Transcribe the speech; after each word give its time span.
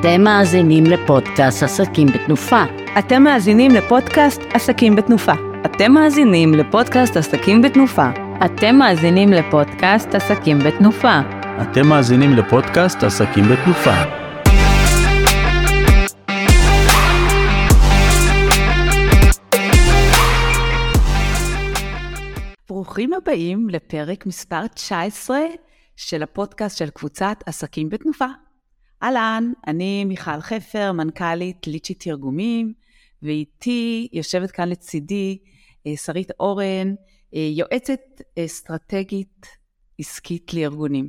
אתם 0.00 0.20
מאזינים 0.24 0.84
לפודקאסט 0.84 1.62
עסקים 1.62 2.06
בתנופה. 2.06 2.62
אתם 2.98 3.22
מאזינים 3.22 3.70
לפודקאסט 3.70 4.40
עסקים 4.54 4.96
בתנופה. 4.96 5.32
אתם 5.64 5.92
מאזינים 5.92 6.54
לפודקאסט 6.54 7.16
עסקים 7.16 7.62
בתנופה. 7.62 8.10
אתם 8.44 8.76
מאזינים 8.76 9.32
לפודקאסט 9.32 10.14
עסקים 10.14 10.58
בתנופה. 10.58 11.20
אתם 11.62 11.86
מאזינים 11.86 12.32
לפודקאסט 12.32 13.04
עסקים 13.04 13.44
בתנופה. 13.44 13.94
ברוכים 22.68 23.12
הבאים 23.12 23.68
לפרק 23.68 24.26
מספר 24.26 24.66
19 24.66 25.38
של 25.96 26.22
הפודקאסט 26.22 26.78
של 26.78 26.90
קבוצת 26.90 27.36
עסקים 27.46 27.88
בתנופה. 27.88 28.26
אהלן, 29.02 29.52
אני 29.66 30.04
מיכל 30.04 30.40
חפר, 30.40 30.92
מנכ"לית 30.92 31.66
ליצ'י 31.66 31.94
תרגומים, 31.94 32.72
ואיתי 33.22 34.08
יושבת 34.12 34.50
כאן 34.50 34.68
לצידי 34.68 35.38
אה, 35.86 35.96
שרית 35.96 36.30
אורן, 36.40 36.94
אה, 37.34 37.48
יועצת 37.52 38.00
אסטרטגית 38.38 39.46
עסקית 39.98 40.54
לארגונים. 40.54 41.08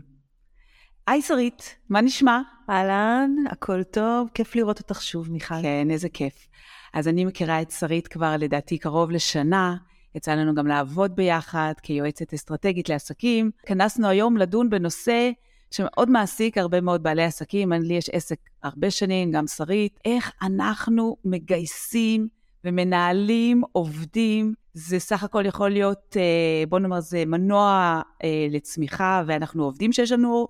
היי 1.07 1.21
שרית, 1.21 1.75
מה 1.89 2.01
נשמע? 2.01 2.41
אהלן, 2.69 3.31
הכל 3.49 3.83
טוב, 3.83 4.29
כיף 4.33 4.55
לראות 4.55 4.79
אותך 4.79 5.01
שוב, 5.01 5.31
מיכל. 5.31 5.61
כן, 5.61 5.87
איזה 5.91 6.09
כיף. 6.09 6.47
אז 6.93 7.07
אני 7.07 7.25
מכירה 7.25 7.61
את 7.61 7.71
שרית 7.71 8.07
כבר 8.07 8.35
לדעתי 8.39 8.77
קרוב 8.77 9.11
לשנה, 9.11 9.75
יצא 10.15 10.31
לנו 10.31 10.55
גם 10.55 10.67
לעבוד 10.67 11.15
ביחד 11.15 11.73
כיועצת 11.83 12.33
אסטרטגית 12.33 12.89
לעסקים. 12.89 13.51
כנסנו 13.65 14.07
היום 14.07 14.37
לדון 14.37 14.69
בנושא 14.69 15.31
שמאוד 15.71 16.09
מעסיק 16.09 16.57
הרבה 16.57 16.81
מאוד 16.81 17.03
בעלי 17.03 17.23
עסקים, 17.23 17.73
לי 17.73 17.93
יש 17.93 18.09
עסק 18.09 18.39
הרבה 18.63 18.91
שנים, 18.91 19.31
גם 19.31 19.47
שרית, 19.47 19.99
איך 20.05 20.31
אנחנו 20.41 21.17
מגייסים 21.25 22.27
ומנהלים 22.65 23.61
עובדים, 23.71 24.53
זה 24.73 24.99
סך 24.99 25.23
הכל 25.23 25.45
יכול 25.45 25.69
להיות, 25.69 26.17
אה, 26.19 26.63
בוא 26.69 26.79
נאמר, 26.79 26.99
זה 26.99 27.23
מנוע 27.25 28.01
אה, 28.23 28.47
לצמיחה, 28.49 29.23
ואנחנו 29.27 29.63
עובדים 29.63 29.93
שיש 29.93 30.11
לנו, 30.11 30.47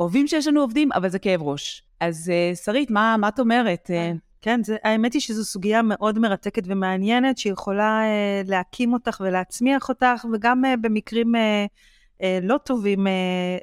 אוהבים 0.00 0.26
שיש 0.26 0.46
לנו 0.46 0.60
עובדים, 0.60 0.92
אבל 0.92 1.08
זה 1.08 1.18
כאב 1.18 1.42
ראש. 1.42 1.82
אז 2.00 2.30
אה, 2.30 2.54
שרית, 2.54 2.90
מה, 2.90 3.16
מה 3.18 3.28
את 3.28 3.40
אומרת? 3.40 3.90
כן, 4.42 4.62
זה, 4.64 4.76
האמת 4.84 5.12
היא 5.12 5.20
שזו 5.20 5.44
סוגיה 5.44 5.82
מאוד 5.82 6.18
מרתקת 6.18 6.62
ומעניינת, 6.66 7.38
שיכולה 7.38 8.00
אה, 8.02 8.42
להקים 8.46 8.92
אותך 8.92 9.22
ולהצמיח 9.24 9.88
אותך, 9.88 10.24
וגם 10.32 10.64
אה, 10.64 10.76
במקרים 10.76 11.36
אה, 11.36 11.66
לא 12.42 12.58
טובים 12.58 13.06
אה, 13.06 13.12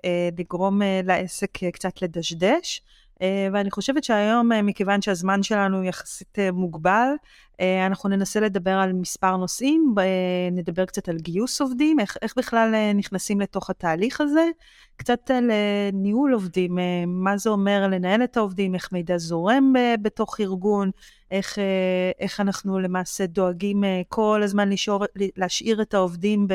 אה, 0.05 0.29
לגרום 0.37 0.81
אה, 0.81 1.01
לעסק 1.03 1.63
אה, 1.63 1.71
קצת 1.71 2.01
לדשדש. 2.01 2.81
אה, 3.21 3.47
ואני 3.53 3.71
חושבת 3.71 4.03
שהיום, 4.03 4.51
אה, 4.51 4.61
מכיוון 4.61 5.01
שהזמן 5.01 5.43
שלנו 5.43 5.83
יחסית 5.83 6.39
אה, 6.39 6.51
מוגבל, 6.51 7.07
אה, 7.59 7.85
אנחנו 7.85 8.09
ננסה 8.09 8.39
לדבר 8.39 8.71
על 8.71 8.93
מספר 8.93 9.37
נושאים, 9.37 9.95
נדבר 10.51 10.85
קצת 10.85 11.09
על 11.09 11.17
גיוס 11.17 11.61
עובדים, 11.61 11.99
איך, 11.99 12.17
איך 12.21 12.33
בכלל 12.37 12.91
נכנסים 12.95 13.41
לתוך 13.41 13.69
התהליך 13.69 14.21
הזה, 14.21 14.49
קצת 14.97 15.31
על 15.31 15.51
ניהול 15.93 16.33
עובדים, 16.33 16.77
מה 17.07 17.37
זה 17.37 17.49
אומר 17.49 17.87
לנהל 17.87 18.23
את 18.23 18.37
העובדים, 18.37 18.75
איך 18.75 18.91
מידע 18.91 19.17
זורם 19.17 19.73
בתוך 20.01 20.39
ארגון, 20.39 20.91
איך, 21.31 21.57
איך 22.19 22.39
אנחנו 22.39 22.79
למעשה 22.79 23.25
דואגים 23.25 23.83
כל 24.09 24.41
הזמן 24.43 24.69
לשאור, 24.69 25.05
להשאיר 25.15 25.81
את 25.81 25.93
העובדים 25.93 26.47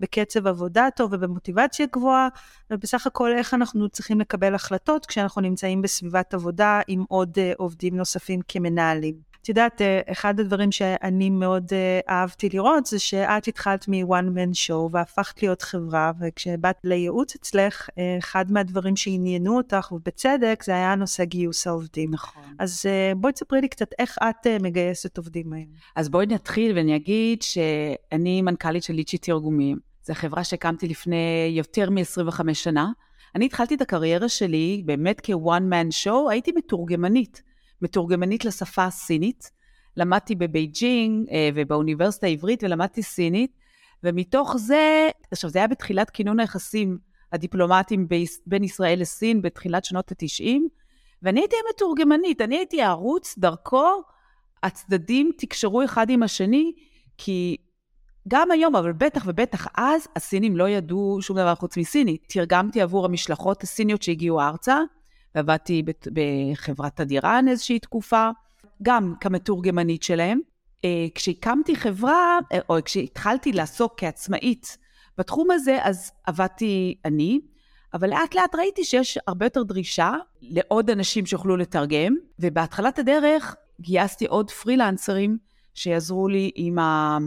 בקצב 0.00 0.46
עבודה 0.46 0.88
טוב 0.96 1.12
ובמוטיבציה 1.12 1.86
גבוהה, 1.92 2.28
ובסך 2.70 3.06
הכל 3.06 3.32
איך 3.32 3.54
אנחנו 3.54 3.88
צריכים 3.88 4.20
לקבל 4.20 4.54
החלטות 4.54 5.06
כשאנחנו 5.06 5.40
נמצאים 5.40 5.82
בסביבת 5.82 6.34
עבודה 6.34 6.80
עם 6.88 7.04
עוד 7.08 7.38
עובדים 7.56 7.96
נוספים 7.96 8.40
כמנהלים. 8.48 9.29
את 9.42 9.48
יודעת, 9.48 9.82
אה, 9.82 10.00
אחד 10.12 10.40
הדברים 10.40 10.72
שאני 10.72 11.30
מאוד 11.30 11.64
אה, 11.72 12.00
אהבתי 12.08 12.48
לראות 12.52 12.86
זה 12.86 12.98
שאת 12.98 13.48
התחלת 13.48 13.88
מ-one 13.88 14.36
man 14.36 14.68
show 14.68 14.88
והפכת 14.92 15.42
להיות 15.42 15.62
חברה, 15.62 16.12
וכשבאת 16.20 16.76
לייעוץ 16.84 17.34
אצלך, 17.34 17.88
אה, 17.98 18.18
אחד 18.18 18.52
מהדברים 18.52 18.96
שעניינו 18.96 19.56
אותך, 19.56 19.92
ובצדק, 19.92 20.62
זה 20.66 20.72
היה 20.72 20.94
נושא 20.94 21.24
גיוס 21.24 21.66
העובדים. 21.66 22.10
נכון. 22.10 22.42
אז 22.58 22.86
בואי 23.16 23.32
תספרי 23.32 23.60
לי 23.60 23.68
קצת 23.68 23.90
איך 23.98 24.18
את 24.22 24.46
מגייסת 24.62 25.18
עובדים 25.18 25.52
היום. 25.52 25.66
אז 25.96 26.08
בואי 26.08 26.26
נתחיל 26.26 26.76
ואני 26.76 26.96
אגיד 26.96 27.42
שאני 27.42 28.42
מנכ"לית 28.42 28.82
של 28.82 28.94
ליצ'י 28.94 29.18
תרגומים. 29.18 29.78
זו 30.04 30.14
חברה 30.14 30.44
שהקמתי 30.44 30.88
לפני 30.88 31.52
יותר 31.56 31.90
מ-25 31.90 32.54
שנה. 32.54 32.90
אני 33.34 33.46
התחלתי 33.46 33.74
את 33.74 33.80
הקריירה 33.80 34.28
שלי 34.28 34.82
באמת 34.84 35.20
כ-one 35.22 35.72
man 35.72 36.04
show, 36.04 36.30
הייתי 36.30 36.52
מתורגמנית. 36.56 37.42
מתורגמנית 37.82 38.44
לשפה 38.44 38.84
הסינית. 38.84 39.50
למדתי 39.96 40.34
בבייג'ינג 40.34 41.28
אה, 41.30 41.50
ובאוניברסיטה 41.54 42.26
העברית 42.26 42.64
ולמדתי 42.64 43.02
סינית, 43.02 43.56
ומתוך 44.04 44.56
זה, 44.56 45.08
עכשיו 45.30 45.50
זה 45.50 45.58
היה 45.58 45.68
בתחילת 45.68 46.10
כינון 46.10 46.40
היחסים 46.40 46.98
הדיפלומטיים 47.32 48.08
בין 48.46 48.64
ישראל 48.64 49.00
לסין 49.00 49.42
בתחילת 49.42 49.84
שנות 49.84 50.12
ה-90, 50.12 50.44
ואני 51.22 51.40
הייתי 51.40 51.56
המתורגמנית, 51.66 52.40
אני 52.40 52.56
הייתי 52.56 52.82
הערוץ, 52.82 53.34
דרכו 53.38 54.02
הצדדים 54.62 55.30
תקשרו 55.38 55.84
אחד 55.84 56.10
עם 56.10 56.22
השני, 56.22 56.72
כי 57.18 57.56
גם 58.28 58.50
היום, 58.50 58.76
אבל 58.76 58.92
בטח 58.92 59.22
ובטח 59.26 59.66
אז, 59.76 60.08
הסינים 60.16 60.56
לא 60.56 60.68
ידעו 60.68 61.18
שום 61.22 61.36
דבר 61.36 61.54
חוץ 61.54 61.76
מסינית. 61.76 62.26
תרגמתי 62.28 62.80
עבור 62.80 63.04
המשלחות 63.04 63.62
הסיניות 63.62 64.02
שהגיעו 64.02 64.40
ארצה, 64.40 64.78
ועבדתי 65.34 65.82
בחברת 66.12 67.00
הדירן 67.00 67.44
איזושהי 67.48 67.78
תקופה, 67.78 68.30
גם 68.82 69.14
כמתורגמנית 69.20 70.02
שלהם. 70.02 70.40
אה, 70.84 71.06
כשהקמתי 71.14 71.76
חברה, 71.76 72.38
אה, 72.52 72.58
או 72.68 72.76
כשהתחלתי 72.84 73.52
לעסוק 73.52 73.94
כעצמאית 73.96 74.78
בתחום 75.18 75.50
הזה, 75.50 75.78
אז 75.82 76.12
עבדתי 76.26 76.94
אני, 77.04 77.40
אבל 77.94 78.10
לאט 78.10 78.34
לאט 78.34 78.54
ראיתי 78.54 78.84
שיש 78.84 79.18
הרבה 79.26 79.46
יותר 79.46 79.62
דרישה 79.62 80.12
לעוד 80.42 80.90
אנשים 80.90 81.26
שיוכלו 81.26 81.56
לתרגם, 81.56 82.16
ובהתחלת 82.38 82.98
הדרך 82.98 83.56
גייסתי 83.80 84.26
עוד 84.26 84.50
פרילנסרים 84.50 85.38
שיעזרו 85.74 86.28
לי 86.28 86.50
עם, 86.54 86.78
ה... 86.78 87.18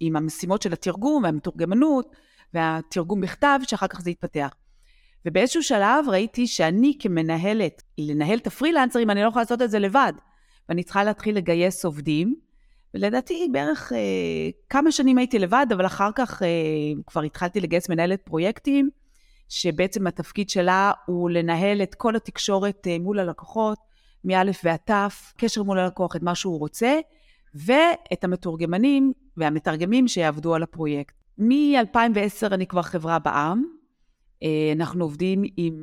עם 0.00 0.16
המשימות 0.16 0.62
של 0.62 0.72
התרגום 0.72 1.22
והמתורגמנות 1.22 2.16
והתרגום 2.54 3.20
בכתב, 3.20 3.58
שאחר 3.62 3.86
כך 3.86 4.00
זה 4.00 4.10
יתפתח. 4.10 4.54
ובאיזשהו 5.26 5.62
שלב 5.62 6.04
ראיתי 6.08 6.46
שאני 6.46 6.96
כמנהלת, 6.98 7.82
לנהל 7.98 8.38
את 8.38 8.46
הפרילנסרים, 8.46 9.10
אני 9.10 9.22
לא 9.22 9.28
יכולה 9.28 9.42
לעשות 9.42 9.62
את 9.62 9.70
זה 9.70 9.78
לבד. 9.78 10.12
ואני 10.68 10.82
צריכה 10.82 11.04
להתחיל 11.04 11.36
לגייס 11.36 11.84
עובדים. 11.84 12.34
ולדעתי 12.94 13.48
בערך 13.52 13.92
אה, 13.92 13.98
כמה 14.68 14.92
שנים 14.92 15.18
הייתי 15.18 15.38
לבד, 15.38 15.66
אבל 15.74 15.86
אחר 15.86 16.10
כך 16.14 16.42
אה, 16.42 16.48
כבר 17.06 17.22
התחלתי 17.22 17.60
לגייס 17.60 17.88
מנהלת 17.88 18.22
פרויקטים, 18.22 18.90
שבעצם 19.48 20.06
התפקיד 20.06 20.50
שלה 20.50 20.92
הוא 21.06 21.30
לנהל 21.30 21.82
את 21.82 21.94
כל 21.94 22.16
התקשורת 22.16 22.86
אה, 22.86 22.96
מול 23.00 23.18
הלקוחות, 23.18 23.78
מא' 24.24 24.42
ועד 24.64 24.78
ת', 24.90 25.12
קשר 25.36 25.62
מול 25.62 25.78
הלקוח, 25.78 26.16
את 26.16 26.22
מה 26.22 26.34
שהוא 26.34 26.58
רוצה, 26.58 26.98
ואת 27.54 28.24
המתורגמנים 28.24 29.12
והמתרגמים 29.36 30.08
שיעבדו 30.08 30.54
על 30.54 30.62
הפרויקט. 30.62 31.14
מ-2010 31.38 32.54
אני 32.54 32.66
כבר 32.66 32.82
חברה 32.82 33.18
בע"מ, 33.18 33.64
אנחנו 34.76 35.04
עובדים 35.04 35.42
עם 35.56 35.74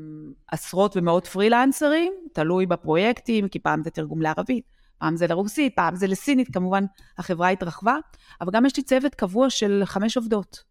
עשרות 0.51 0.97
ומאות 0.97 1.27
פרילנסרים, 1.27 2.13
תלוי 2.33 2.65
בפרויקטים, 2.65 3.47
כי 3.47 3.59
פעם 3.59 3.83
זה 3.83 3.89
תרגום 3.89 4.21
לערבית, 4.21 4.63
פעם 4.97 5.15
זה 5.15 5.27
לרוסית, 5.27 5.75
פעם 5.75 5.95
זה 5.95 6.07
לסינית, 6.07 6.53
כמובן 6.53 6.83
החברה 7.17 7.49
התרחבה, 7.49 7.95
אבל 8.41 8.51
גם 8.51 8.65
יש 8.65 8.77
לי 8.77 8.83
צוות 8.83 9.15
קבוע 9.15 9.49
של 9.49 9.81
חמש 9.85 10.17
עובדות 10.17 10.63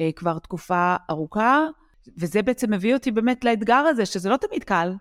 אה, 0.00 0.10
כבר 0.16 0.38
תקופה 0.38 0.96
ארוכה, 1.10 1.66
וזה 2.18 2.42
בעצם 2.42 2.72
מביא 2.72 2.94
אותי 2.94 3.10
באמת 3.10 3.44
לאתגר 3.44 3.74
הזה, 3.74 4.06
שזה 4.06 4.28
לא 4.28 4.36
תמיד 4.36 4.64
קל. 4.64 4.92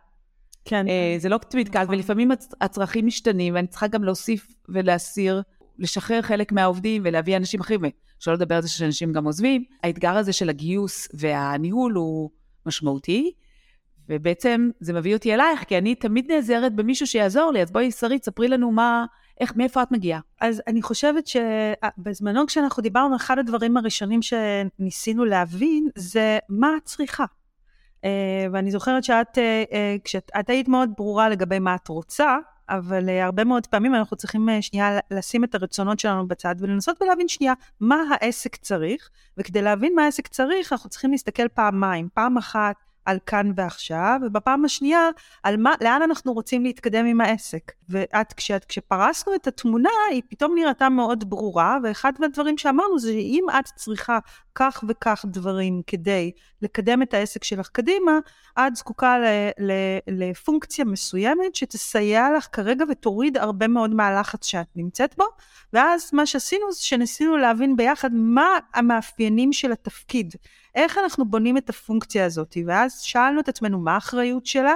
כן. 0.66 0.88
אה, 0.88 1.16
זה 1.18 1.30
לא 1.30 1.38
תמיד 1.38 1.70
קל, 1.70 1.84
נכון. 1.84 1.96
ולפעמים 1.96 2.32
הצרכים 2.62 3.06
משתנים, 3.06 3.56
ואני 3.56 3.68
צריכה 3.68 3.88
גם 3.88 4.04
להוסיף 4.04 4.48
ולהסיר, 4.70 5.42
לשחרר 5.80 6.22
חלק 6.22 6.52
מהעובדים 6.52 7.02
ולהביא 7.06 7.38
אנשים 7.38 7.60
אחרים. 7.60 7.82
שלא 8.20 8.34
לדבר 8.34 8.56
על 8.56 8.62
זה 8.62 8.70
שאנשים 8.70 9.14
גם 9.14 9.26
עוזבים. 9.26 9.64
האתגר 9.84 10.18
הזה 10.18 10.34
של 10.34 10.50
הגיוס 10.50 11.08
והניהול 11.14 11.94
הוא 11.94 12.30
משמעותי, 12.66 13.32
ובעצם 14.10 14.70
זה 14.80 14.94
מביא 14.94 15.16
אותי 15.16 15.34
אלייך, 15.34 15.64
כי 15.64 15.78
אני 15.78 15.96
תמיד 15.96 16.32
נעזרת 16.32 16.76
במישהו 16.76 17.08
שיעזור 17.08 17.52
לי, 17.52 17.62
אז 17.62 17.72
בואי, 17.72 17.92
שרית, 17.92 18.26
ספרי 18.26 18.48
לנו 18.48 18.72
מה, 18.72 19.06
איך, 19.40 19.56
מאיפה 19.56 19.84
את 19.84 19.92
מגיעה? 19.92 20.20
אז 20.42 20.62
אני 20.68 20.82
חושבת 20.82 21.28
שבזמנו 21.28 22.48
כשאנחנו 22.48 22.84
דיברנו, 22.84 23.16
אחד 23.16 23.40
הדברים 23.40 23.78
הראשונים 23.78 24.20
שניסינו 24.22 25.26
להבין 25.26 25.90
זה 25.96 26.40
מה 26.50 26.70
את 26.78 26.86
צריכה. 26.86 27.26
Uh, 27.26 28.06
ואני 28.54 28.72
זוכרת 28.72 29.04
שאת, 29.04 29.38
uh, 29.38 29.70
uh, 29.70 30.02
כשאת 30.04 30.50
היית 30.50 30.68
מאוד 30.68 30.90
ברורה 30.98 31.30
לגבי 31.30 31.60
מה 31.60 31.76
את 31.76 31.88
רוצה, 31.88 32.38
אבל 32.70 33.10
uh, 33.10 33.12
הרבה 33.24 33.44
מאוד 33.44 33.68
פעמים 33.68 33.96
אנחנו 33.96 34.18
צריכים 34.18 34.50
uh, 34.50 34.62
שנייה 34.62 35.00
לשים 35.12 35.44
את 35.44 35.56
הרצונות 35.56 36.00
שלנו 36.00 36.28
בצד 36.28 36.56
ולנסות 36.60 37.02
ולהבין 37.02 37.28
שנייה 37.28 37.54
מה 37.80 37.98
העסק 38.12 38.56
צריך, 38.56 39.10
וכדי 39.38 39.62
להבין 39.62 39.96
מה 39.96 40.04
העסק 40.04 40.28
צריך 40.28 40.74
אנחנו 40.74 40.90
צריכים 40.90 41.12
להסתכל 41.12 41.48
פעמיים. 41.48 42.10
פעם 42.14 42.38
אחת 42.38 42.76
על 43.06 43.18
כאן 43.26 43.52
ועכשיו, 43.56 44.20
ובפעם 44.26 44.66
השנייה, 44.66 45.10
על 45.44 45.58
מה, 45.58 45.74
לאן 45.82 46.02
אנחנו 46.02 46.34
רוצים 46.34 46.64
להתקדם 46.64 47.06
עם 47.06 47.22
העסק. 47.22 47.72
ואת, 47.90 48.34
כשאת, 48.34 48.66
כשפרסנו 48.66 49.36
את 49.36 49.48
התמונה, 49.48 49.90
היא 50.12 50.22
פתאום 50.30 50.56
נראתה 50.56 50.90
מאוד 50.90 51.30
ברורה, 51.30 51.78
ואחד 51.84 52.14
מהדברים 52.20 52.58
שאמרנו 52.58 53.00
זה 53.00 53.12
שאם 53.12 53.46
את 53.60 53.66
צריכה 53.66 54.20
כך 54.56 54.84
וכך 54.88 55.26
דברים 55.28 55.82
כדי 55.88 56.32
לקדם 56.62 57.02
את 57.02 57.14
העסק 57.14 57.44
שלך 57.44 57.68
קדימה, 57.68 58.20
את 58.60 58.76
זקוקה 58.76 59.20
ל, 59.20 59.26
ל, 59.60 59.72
לפונקציה 60.08 60.86
מסוימת 60.86 61.56
שתסייע 61.56 62.28
לך 62.38 62.48
כרגע 62.52 62.86
ותוריד 62.90 63.38
הרבה 63.38 63.68
מאוד 63.68 63.96
מהלחץ 63.96 64.46
שאת 64.46 64.68
נמצאת 64.76 65.16
בו, 65.18 65.26
ואז 65.74 66.10
מה 66.14 66.26
שעשינו 66.26 66.72
זה 66.72 66.84
שניסינו 66.84 67.38
להבין 67.38 67.76
ביחד 67.76 68.10
מה 68.14 68.48
המאפיינים 68.74 69.54
של 69.54 69.72
התפקיד. 69.72 70.36
איך 70.76 70.98
אנחנו 70.98 71.26
בונים 71.26 71.58
את 71.58 71.70
הפונקציה 71.70 72.26
הזאת, 72.26 72.58
ואז 72.68 73.02
שאלנו 73.02 73.40
את 73.40 73.50
עצמנו 73.50 73.80
מה 73.80 73.94
האחריות 73.94 74.46
שלה, 74.46 74.74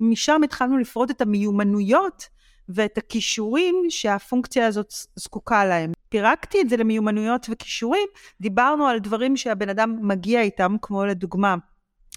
משם 0.00 0.40
התחלנו 0.44 0.78
לפרוט 0.78 1.10
את 1.10 1.20
המיומנויות 1.20 2.28
ואת 2.68 2.98
הכישורים 2.98 3.74
שהפונקציה 3.88 4.66
הזאת 4.66 4.92
זקוקה 5.16 5.64
להם. 5.64 5.92
פירקתי 6.08 6.60
את 6.60 6.68
זה 6.68 6.76
למיומנויות 6.76 7.46
וכישורים, 7.50 8.08
דיברנו 8.40 8.86
על 8.86 8.98
דברים 8.98 9.36
שהבן 9.36 9.68
אדם 9.68 9.98
מגיע 10.02 10.42
איתם, 10.42 10.76
כמו 10.82 11.04
לדוגמה 11.04 11.56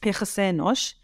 יחסי 0.05 0.49
אנוש, 0.49 0.95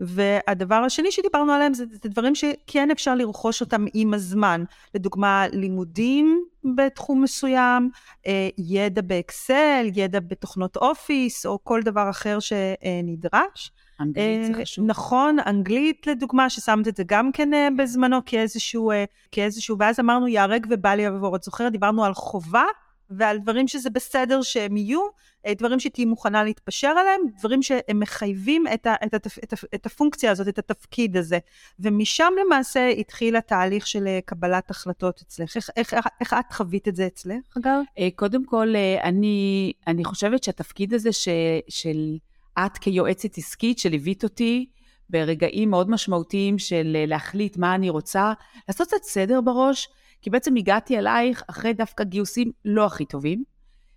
והדבר 0.00 0.74
השני 0.74 1.12
שדיברנו 1.12 1.52
עליהם 1.52 1.74
זה, 1.74 1.84
זה 1.90 2.08
דברים 2.08 2.34
שכן 2.34 2.90
אפשר 2.90 3.14
לרכוש 3.14 3.60
אותם 3.60 3.84
עם 3.94 4.14
הזמן. 4.14 4.64
לדוגמה, 4.94 5.44
לימודים 5.52 6.44
בתחום 6.76 7.22
מסוים, 7.22 7.90
אה, 8.26 8.48
ידע 8.58 9.02
באקסל, 9.02 9.86
ידע 9.94 10.20
בתוכנות 10.20 10.76
אופיס, 10.76 11.46
או 11.46 11.58
כל 11.64 11.82
דבר 11.82 12.10
אחר 12.10 12.38
שנדרש. 12.40 13.72
אנגלית 14.00 14.46
זה 14.46 14.62
חשוב. 14.62 14.84
נכון, 14.86 15.36
אנגלית 15.46 16.06
לדוגמה, 16.06 16.50
ששמת 16.50 16.88
את 16.88 16.96
זה 16.96 17.02
גם 17.06 17.32
כן 17.32 17.54
אה, 17.54 17.68
בזמנו 17.78 18.16
כאיזשהו, 18.26 18.90
אה, 18.90 19.04
כאיזשהו, 19.32 19.76
ואז 19.78 20.00
אמרנו 20.00 20.28
ייהרג 20.28 20.66
ובל 20.70 21.00
יעבור. 21.00 21.36
את 21.36 21.42
זוכרת? 21.42 21.72
דיברנו 21.72 22.04
על 22.04 22.14
חובה 22.14 22.64
ועל 23.10 23.38
דברים 23.38 23.68
שזה 23.68 23.90
בסדר 23.90 24.42
שהם 24.42 24.76
יהיו, 24.76 25.00
אה, 25.46 25.54
דברים 25.54 25.80
שתהיי 25.80 26.04
מוכנה 26.04 26.44
להתפשר 26.44 26.88
עליהם, 26.88 27.20
דברים 27.38 27.62
שהם 27.62 28.00
מחייבים 28.00 28.64
את, 28.74 28.86
ה, 28.86 28.94
את, 29.06 29.14
ה, 29.14 29.16
את, 29.16 29.52
ה, 29.52 29.56
את 29.74 29.86
הפונקציה 29.86 30.30
הזאת, 30.30 30.48
את 30.48 30.58
התפקיד 30.58 31.16
הזה. 31.16 31.38
ומשם 31.80 32.32
למעשה 32.46 32.88
התחיל 32.88 33.36
התהליך 33.36 33.86
של 33.86 34.06
אה, 34.06 34.18
קבלת 34.24 34.70
החלטות 34.70 35.20
אצלך. 35.26 35.56
איך, 35.56 35.94
איך, 35.94 36.06
איך 36.20 36.32
את 36.32 36.52
חווית 36.52 36.88
את 36.88 36.96
זה 36.96 37.06
אצלך, 37.06 37.56
אגב? 37.58 37.80
אה, 37.98 38.08
קודם 38.16 38.44
כל, 38.44 38.74
אני, 39.02 39.72
אני 39.86 40.04
חושבת 40.04 40.44
שהתפקיד 40.44 40.94
הזה 40.94 41.12
ש, 41.12 41.28
של 41.68 42.16
את 42.58 42.78
כיועצת 42.78 43.38
עסקית 43.38 43.78
שליווית 43.78 44.24
אותי, 44.24 44.66
ברגעים 45.10 45.70
מאוד 45.70 45.90
משמעותיים 45.90 46.58
של 46.58 46.96
להחליט 47.06 47.56
מה 47.56 47.74
אני 47.74 47.90
רוצה, 47.90 48.32
לעשות 48.68 48.88
קצת 48.88 49.02
סדר 49.02 49.40
בראש, 49.40 49.88
כי 50.24 50.30
בעצם 50.30 50.56
הגעתי 50.56 50.98
אלייך 50.98 51.42
אחרי 51.50 51.72
דווקא 51.72 52.04
גיוסים 52.04 52.52
לא 52.64 52.86
הכי 52.86 53.04
טובים, 53.04 53.44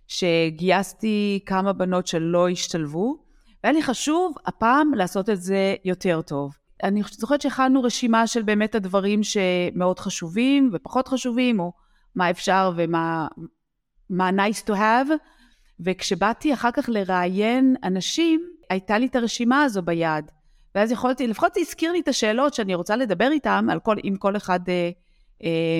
שגייסתי 0.06 1.40
כמה 1.46 1.72
בנות 1.72 2.06
שלא 2.06 2.48
השתלבו, 2.48 3.18
והיה 3.64 3.72
לי 3.72 3.82
חשוב 3.82 4.34
הפעם 4.46 4.94
לעשות 4.94 5.30
את 5.30 5.42
זה 5.42 5.74
יותר 5.84 6.22
טוב. 6.22 6.56
אני 6.82 7.02
זוכרת 7.10 7.40
שהכנו 7.40 7.82
רשימה 7.82 8.26
של 8.26 8.42
באמת 8.42 8.74
הדברים 8.74 9.20
שמאוד 9.22 9.98
חשובים 9.98 10.70
ופחות 10.72 11.08
חשובים, 11.08 11.60
או 11.60 11.72
מה 12.14 12.30
אפשר 12.30 12.72
ומה 12.76 13.26
מה 14.10 14.30
nice 14.30 14.68
to 14.68 14.72
have, 14.72 15.10
וכשבאתי 15.80 16.54
אחר 16.54 16.70
כך 16.70 16.88
לראיין 16.88 17.76
אנשים, 17.84 18.40
הייתה 18.70 18.98
לי 18.98 19.06
את 19.06 19.16
הרשימה 19.16 19.62
הזו 19.62 19.82
ביד. 19.82 20.30
ואז 20.74 20.92
יכולתי, 20.92 21.26
לפחות 21.26 21.54
זה 21.54 21.60
הזכיר 21.60 21.92
לי 21.92 22.00
את 22.00 22.08
השאלות 22.08 22.54
שאני 22.54 22.74
רוצה 22.74 22.96
לדבר 22.96 23.30
איתם, 23.32 23.66
על 23.70 23.80
כל, 23.80 23.96
עם 24.02 24.16
כל 24.16 24.36
אחד 24.36 24.68
אה, 24.68 24.90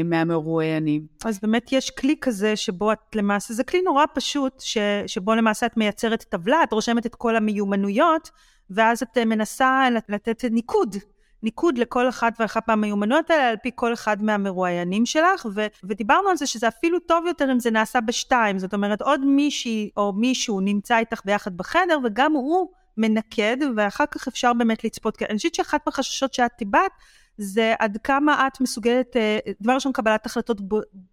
מהמרואיינים. 0.05 1.07
אז 1.25 1.41
באמת 1.43 1.73
יש 1.73 1.91
כלי 1.91 2.15
כזה 2.21 2.57
שבו 2.57 2.93
את 2.93 2.99
למעשה, 3.15 3.55
זה 3.55 3.65
כלי 3.65 3.83
נורא 3.83 4.05
פשוט, 4.15 4.61
ש, 4.61 4.79
שבו 5.07 5.35
למעשה 5.35 5.67
את 5.67 5.77
מייצרת 5.77 6.23
טבלה, 6.23 6.63
את 6.63 6.73
רושמת 6.73 7.07
את 7.07 7.15
כל 7.15 7.37
המיומנויות, 7.37 8.31
ואז 8.71 9.03
את 9.03 9.19
מנסה 9.19 9.89
לתת 10.09 10.45
ניקוד. 10.51 10.97
ניקוד 11.43 11.79
לכל 11.79 12.09
אחת 12.09 12.33
ואחת 12.41 12.69
מהמיומנויות 12.69 13.31
האלה 13.31 13.49
על 13.49 13.57
פי 13.63 13.71
כל 13.75 13.93
אחד 13.93 14.23
מהמרואיינים 14.23 15.07
שלך, 15.07 15.47
ו- 15.55 15.67
ודיברנו 15.85 16.29
על 16.29 16.37
זה 16.37 16.47
שזה 16.47 16.69
אפילו 16.69 16.99
טוב 16.99 17.27
יותר 17.27 17.53
אם 17.53 17.61
זה 17.61 17.71
נעשה 17.71 18.01
בשתיים, 18.01 18.59
זאת 18.59 18.75
אומרת 18.75 19.03
עוד 19.03 19.25
מישהי 19.25 19.91
או 19.97 20.13
מישהו 20.13 20.61
נמצא 20.61 20.99
איתך 20.99 21.21
ביחד 21.25 21.57
בחדר 21.57 21.99
וגם 22.05 22.33
הוא 22.33 22.69
מנקד, 22.97 23.57
ואחר 23.77 24.05
כך 24.11 24.29
אפשר 24.29 24.53
באמת 24.53 24.85
לצפות, 24.85 25.23
אני 25.23 25.37
חושבת 25.37 25.55
שאחת 25.55 25.87
מהחששות 25.87 26.35
שאת 26.35 26.51
טיבעת 26.59 26.93
זה 27.39 27.75
עד 27.79 27.99
כמה 28.05 28.47
את 28.47 28.61
מסוגלת, 28.61 29.17
אה, 29.17 29.39
דבר 29.61 29.73
ראשון, 29.73 29.93
קבלת 29.93 30.27
החלטות 30.27 30.61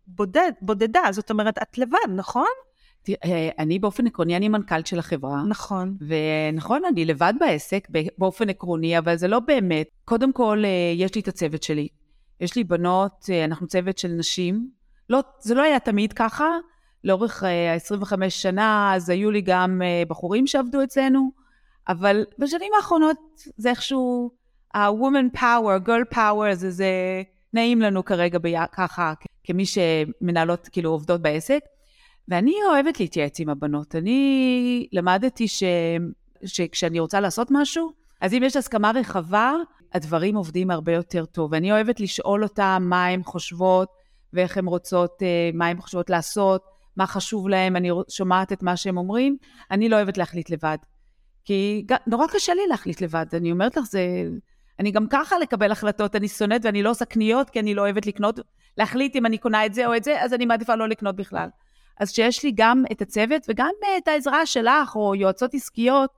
בודד, 0.07 0.51
בודדה, 0.61 1.01
זאת 1.11 1.31
אומרת, 1.31 1.57
את 1.57 1.77
לבד, 1.77 2.09
נכון? 2.15 2.47
אה, 3.09 3.49
אני 3.59 3.79
באופן 3.79 4.07
עקרוני, 4.07 4.37
אני 4.37 4.49
מנכ"לית 4.49 4.87
של 4.87 4.99
החברה. 4.99 5.43
נכון. 5.43 5.97
ונכון, 6.07 6.81
אני 6.85 7.05
לבד 7.05 7.33
בעסק 7.39 7.87
באופן 8.17 8.49
עקרוני, 8.49 8.97
אבל 8.97 9.15
זה 9.15 9.27
לא 9.27 9.39
באמת. 9.39 9.87
קודם 10.05 10.33
כל, 10.33 10.61
אה, 10.65 10.93
יש 10.95 11.15
לי 11.15 11.21
את 11.21 11.27
הצוות 11.27 11.63
שלי. 11.63 11.87
יש 12.41 12.55
לי 12.55 12.63
בנות, 12.63 13.25
אנחנו 13.45 13.67
צוות 13.67 13.97
של 13.97 14.07
נשים. 14.07 14.69
לא, 15.09 15.19
זה 15.39 15.55
לא 15.55 15.61
היה 15.61 15.79
תמיד 15.79 16.13
ככה. 16.13 16.47
לאורך 17.03 17.43
ה-25 17.43 18.29
שנה, 18.29 18.93
אז 18.95 19.09
היו 19.09 19.31
לי 19.31 19.41
גם 19.41 19.81
בחורים 20.07 20.47
שעבדו 20.47 20.83
אצלנו, 20.83 21.31
אבל 21.87 22.25
בשנים 22.39 22.71
האחרונות 22.77 23.17
זה 23.57 23.69
איכשהו... 23.69 24.31
ה-woman 24.75 25.37
power, 25.37 25.87
girl 25.87 26.15
power, 26.15 26.53
זה, 26.53 26.71
זה 26.71 26.91
נעים 27.53 27.81
לנו 27.81 28.05
כרגע 28.05 28.39
בי, 28.39 28.55
ככה, 28.71 29.13
כמי 29.43 29.65
שמנהלות, 29.65 30.69
כאילו 30.71 30.89
עובדות 30.89 31.21
בעסק. 31.21 31.59
ואני 32.27 32.55
אוהבת 32.69 32.99
להתייעץ 32.99 33.39
עם 33.39 33.49
הבנות. 33.49 33.95
אני 33.95 34.87
למדתי 34.91 35.47
ש, 35.47 35.63
שכשאני 36.45 36.99
רוצה 36.99 37.19
לעשות 37.19 37.47
משהו, 37.51 37.91
אז 38.21 38.33
אם 38.33 38.43
יש 38.43 38.55
הסכמה 38.55 38.91
רחבה, 38.95 39.53
הדברים 39.93 40.35
עובדים 40.35 40.71
הרבה 40.71 40.91
יותר 40.91 41.25
טוב. 41.25 41.51
ואני 41.51 41.71
אוהבת 41.71 41.99
לשאול 41.99 42.43
אותן 42.43 42.83
מה 42.85 43.05
הן 43.05 43.23
חושבות 43.23 43.89
ואיך 44.33 44.57
הן 44.57 44.65
רוצות, 44.65 45.23
אה, 45.23 45.49
מה 45.53 45.67
הן 45.67 45.81
חושבות 45.81 46.09
לעשות, 46.09 46.63
מה 46.97 47.07
חשוב 47.07 47.49
להן, 47.49 47.75
אני 47.75 47.89
שומעת 48.09 48.51
את 48.51 48.63
מה 48.63 48.77
שהן 48.77 48.97
אומרים. 48.97 49.37
אני 49.71 49.89
לא 49.89 49.95
אוהבת 49.95 50.17
להחליט 50.17 50.49
לבד. 50.49 50.77
כי 51.45 51.85
נורא 52.07 52.27
קשה 52.27 52.53
לי 52.53 52.61
להחליט 52.69 53.01
לבד, 53.01 53.25
אני 53.33 53.51
אומרת 53.51 53.77
לך, 53.77 53.83
זה... 53.85 53.99
אני 54.79 54.91
גם 54.91 55.07
ככה 55.09 55.39
לקבל 55.39 55.71
החלטות, 55.71 56.15
אני 56.15 56.27
שונאת 56.27 56.65
ואני 56.65 56.83
לא 56.83 56.89
עושה 56.89 57.05
קניות, 57.05 57.49
כי 57.49 57.59
אני 57.59 57.75
לא 57.75 57.81
אוהבת 57.81 58.05
לקנות, 58.05 58.39
להחליט 58.77 59.15
אם 59.15 59.25
אני 59.25 59.37
קונה 59.37 59.65
את 59.65 59.73
זה 59.73 59.87
או 59.87 59.95
את 59.95 60.03
זה, 60.03 60.21
אז 60.21 60.33
אני 60.33 60.45
מעדיפה 60.45 60.75
לא 60.75 60.89
לקנות 60.89 61.15
בכלל. 61.15 61.49
אז 61.99 62.11
שיש 62.11 62.43
לי 62.43 62.51
גם 62.55 62.83
את 62.91 63.01
הצוות 63.01 63.45
וגם 63.49 63.71
את 63.97 64.07
העזרה 64.07 64.45
שלך, 64.45 64.95
או 64.95 65.15
יועצות 65.15 65.53
עסקיות, 65.53 66.09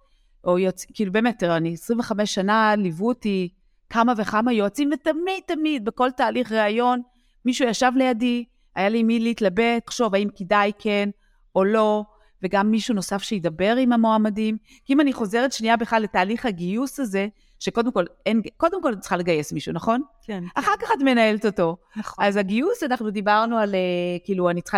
או 0.44 0.60
יועצ... 0.60 0.86
כאילו 0.94 1.12
באמת, 1.12 1.44
אני 1.44 1.74
25 1.74 2.34
שנה, 2.34 2.76
ליוו 2.78 3.08
אותי 3.08 3.50
כמה 3.90 4.14
וכמה 4.18 4.54
יועצים, 4.54 4.90
ותמיד 4.94 5.44
תמיד, 5.48 5.86
בכל 5.86 6.12
תהליך 6.12 6.52
ראיון, 6.52 7.02
מישהו 7.46 7.68
ישב 7.68 7.92
לידי, 7.96 8.46
היה 8.76 8.90
לי 8.90 9.04
מי 9.04 9.20
להתלבט, 9.20 9.84
לחשוב 9.88 10.16
האם 10.16 10.28
כדאי 10.36 10.72
כן 10.80 11.10
או 11.56 11.64
לא, 11.64 12.04
וגם 12.44 12.72
מישהו 12.72 12.96
נוסף 12.96 13.24
שידבר 13.24 13.76
עם 13.76 13.94
המועמדים. 13.94 14.58
כי 14.86 14.94
אם 14.94 15.02
אני 15.02 15.14
חוזרת 15.14 15.54
שנייה 15.54 15.78
בכלל 15.78 16.02
לתהליך 16.02 16.46
הגיוס 16.46 17.00
הזה, 17.00 17.28
שקודם 17.60 17.92
כל, 17.92 18.06
אין, 18.26 18.42
קודם 18.58 18.82
כל 18.82 18.94
את 18.94 19.00
צריכה 19.00 19.18
לגייס 19.18 19.54
מישהו, 19.54 19.74
נכון? 19.74 20.02
כן. 20.24 20.44
אחר 20.56 20.72
כן. 20.80 20.86
כך 20.86 20.92
את 20.92 21.02
מנהלת 21.02 21.46
אותו. 21.46 21.78
נכון. 21.96 22.26
אז 22.26 22.36
הגיוס, 22.36 22.84
אנחנו 22.84 23.10
דיברנו 23.10 23.58
על, 23.58 23.76
אה, 23.76 23.80
כאילו, 24.24 24.50
אני 24.50 24.62
צריכה, 24.62 24.78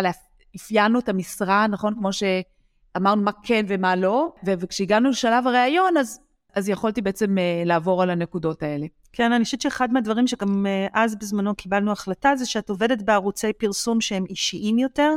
אפיינו 0.56 0.98
את 0.98 1.08
המשרה, 1.08 1.66
נכון? 1.66 1.94
כמו 1.94 2.10
שאמרנו 2.12 3.22
מה 3.22 3.30
כן 3.42 3.64
ומה 3.68 3.96
לא, 3.96 4.32
וכשהגענו 4.44 5.10
לשלב 5.10 5.46
הראיון, 5.46 5.96
אז, 5.96 6.20
אז 6.54 6.68
יכולתי 6.68 7.02
בעצם 7.02 7.36
uh, 7.38 7.66
לעבור 7.66 8.02
על 8.02 8.10
הנקודות 8.10 8.62
האלה. 8.62 8.86
כן, 9.12 9.32
אני 9.32 9.44
חושבת 9.44 9.60
שאחד 9.60 9.92
מהדברים 9.92 10.26
שגם 10.26 10.66
uh, 10.66 10.90
אז 10.94 11.16
בזמנו 11.16 11.54
קיבלנו 11.54 11.92
החלטה, 11.92 12.36
זה 12.36 12.46
שאת 12.46 12.70
עובדת 12.70 13.02
בערוצי 13.02 13.52
פרסום 13.52 14.00
שהם 14.00 14.24
אישיים 14.28 14.78
יותר, 14.78 15.10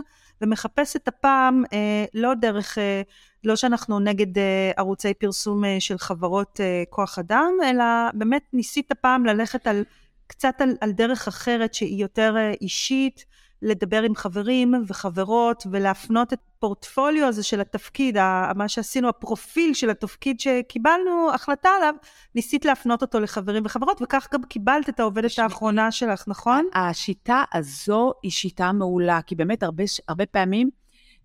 ומחפשת 0.44 1.08
הפעם 1.08 1.64
אה, 1.74 2.06
לא 2.14 2.34
דרך, 2.34 2.78
אה, 2.78 3.02
לא 3.44 3.56
שאנחנו 3.56 4.00
נגד 4.00 4.38
אה, 4.38 4.72
ערוצי 4.78 5.14
פרסום 5.14 5.66
אה, 5.66 5.76
של 5.80 5.98
חברות 5.98 6.60
אה, 6.60 6.84
כוח 6.90 7.20
אדם, 7.20 7.52
אלא 7.66 7.84
באמת 8.14 8.44
ניסית 8.54 8.92
הפעם 8.92 9.26
ללכת 9.26 9.68
על 9.68 9.84
קצת 10.28 10.56
על, 10.60 10.76
על 10.82 10.92
דרך 10.92 11.28
אחרת 11.28 11.74
שהיא 11.74 12.02
יותר 12.02 12.36
אה, 12.38 12.54
אישית, 12.62 13.26
לדבר 13.63 14.03
עם 14.03 14.15
חברים 14.15 14.74
וחברות 14.88 15.63
ולהפנות 15.72 16.34
את 16.34 16.39
הפורטפוליו 16.58 17.27
הזה 17.27 17.43
של 17.43 17.62
התפקיד, 17.62 18.17
מה 18.55 18.67
שעשינו, 18.67 19.10
הפרופיל 19.10 19.74
של 19.74 19.89
התפקיד 19.89 20.39
שקיבלנו 20.39 21.29
החלטה 21.34 21.70
עליו, 21.70 21.96
ניסית 22.36 22.65
להפנות 22.65 23.01
אותו 23.01 23.20
לחברים 23.20 23.65
וחברות, 23.65 24.01
וכך 24.01 24.27
גם 24.34 24.43
קיבלת 24.43 24.89
את 24.89 25.00
העובדת 25.00 25.29
ש... 25.29 25.39
האחרונה 25.39 25.91
שלך, 25.91 26.24
נכון? 26.27 26.65
השיטה 26.74 27.43
הזו 27.53 28.12
היא 28.24 28.32
שיטה 28.32 28.72
מעולה, 28.72 29.22
כי 29.22 29.36
באמת 29.36 29.63
הרבה, 29.63 29.84
הרבה 30.08 30.25
פעמים 30.25 30.70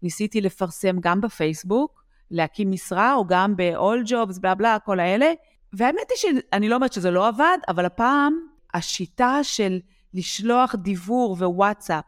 ניסיתי 0.03 0.41
לפרסם 0.41 0.97
גם 1.01 1.21
בפייסבוק, 1.21 2.05
להקים 2.31 2.71
משרה, 2.71 3.15
או 3.15 3.27
גם 3.27 3.57
ב-all 3.57 4.09
jobs, 4.09 4.41
בלה 4.41 4.55
בלה, 4.55 4.79
כל 4.79 5.01
האלה. 5.01 5.33
והאמת 5.73 6.11
היא 6.11 6.33
שאני 6.51 6.69
לא 6.69 6.75
אומרת 6.75 6.93
שזה 6.93 7.11
לא 7.11 7.29
עבד, 7.29 7.59
אבל 7.69 7.85
הפעם 7.85 8.39
השיטה 8.75 9.39
של 9.43 9.79
לשלוח 10.15 10.75
דיוור 10.75 11.33
ווואטסאפ 11.33 12.05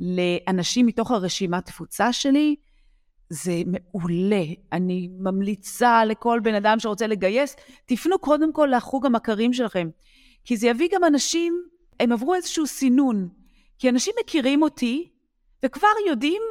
לאנשים 0.00 0.86
מתוך 0.86 1.10
הרשימת 1.10 1.66
תפוצה 1.66 2.12
שלי, 2.12 2.56
זה 3.30 3.52
מעולה. 3.66 4.42
אני 4.72 5.08
ממליצה 5.18 6.04
לכל 6.04 6.40
בן 6.42 6.54
אדם 6.54 6.78
שרוצה 6.78 7.06
לגייס, 7.06 7.56
תפנו 7.86 8.18
קודם 8.18 8.52
כל 8.52 8.68
לחוג 8.76 9.06
המכרים 9.06 9.52
שלכם. 9.52 9.88
כי 10.44 10.56
זה 10.56 10.68
יביא 10.68 10.88
גם 10.92 11.04
אנשים, 11.04 11.62
הם 12.00 12.12
עברו 12.12 12.34
איזשהו 12.34 12.66
סינון. 12.66 13.28
כי 13.78 13.88
אנשים 13.88 14.14
מכירים 14.20 14.62
אותי, 14.62 15.10
וכבר 15.62 15.88
יודעים 16.08 16.42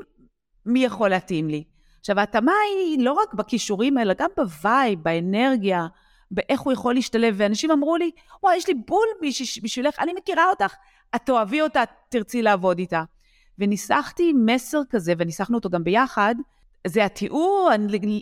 מי 0.65 0.85
יכול 0.85 1.09
להתאים 1.09 1.49
לי. 1.49 1.63
עכשיו, 1.99 2.19
ההתאמה 2.19 2.53
היא 2.69 3.03
לא 3.03 3.13
רק 3.13 3.33
בכישורים, 3.33 3.97
אלא 3.97 4.13
גם 4.17 4.29
בווייב, 4.37 5.03
באנרגיה, 5.03 5.87
באיך 6.31 6.59
הוא 6.59 6.73
יכול 6.73 6.93
להשתלב. 6.93 7.35
ואנשים 7.37 7.71
אמרו 7.71 7.97
לי, 7.97 8.11
וואי, 8.43 8.55
יש 8.57 8.67
לי 8.67 8.73
בול 8.73 9.07
בשבילך, 9.63 9.99
אני 9.99 10.13
מכירה 10.13 10.49
אותך, 10.49 10.73
את 11.15 11.21
תאהבי 11.25 11.61
אותה, 11.61 11.83
תרצי 12.09 12.41
לעבוד 12.41 12.79
איתה. 12.79 13.03
וניסחתי 13.59 14.33
מסר 14.33 14.81
כזה, 14.89 15.13
וניסחנו 15.17 15.57
אותו 15.57 15.69
גם 15.69 15.83
ביחד. 15.83 16.35
זה 16.87 17.05
התיאור, 17.05 17.69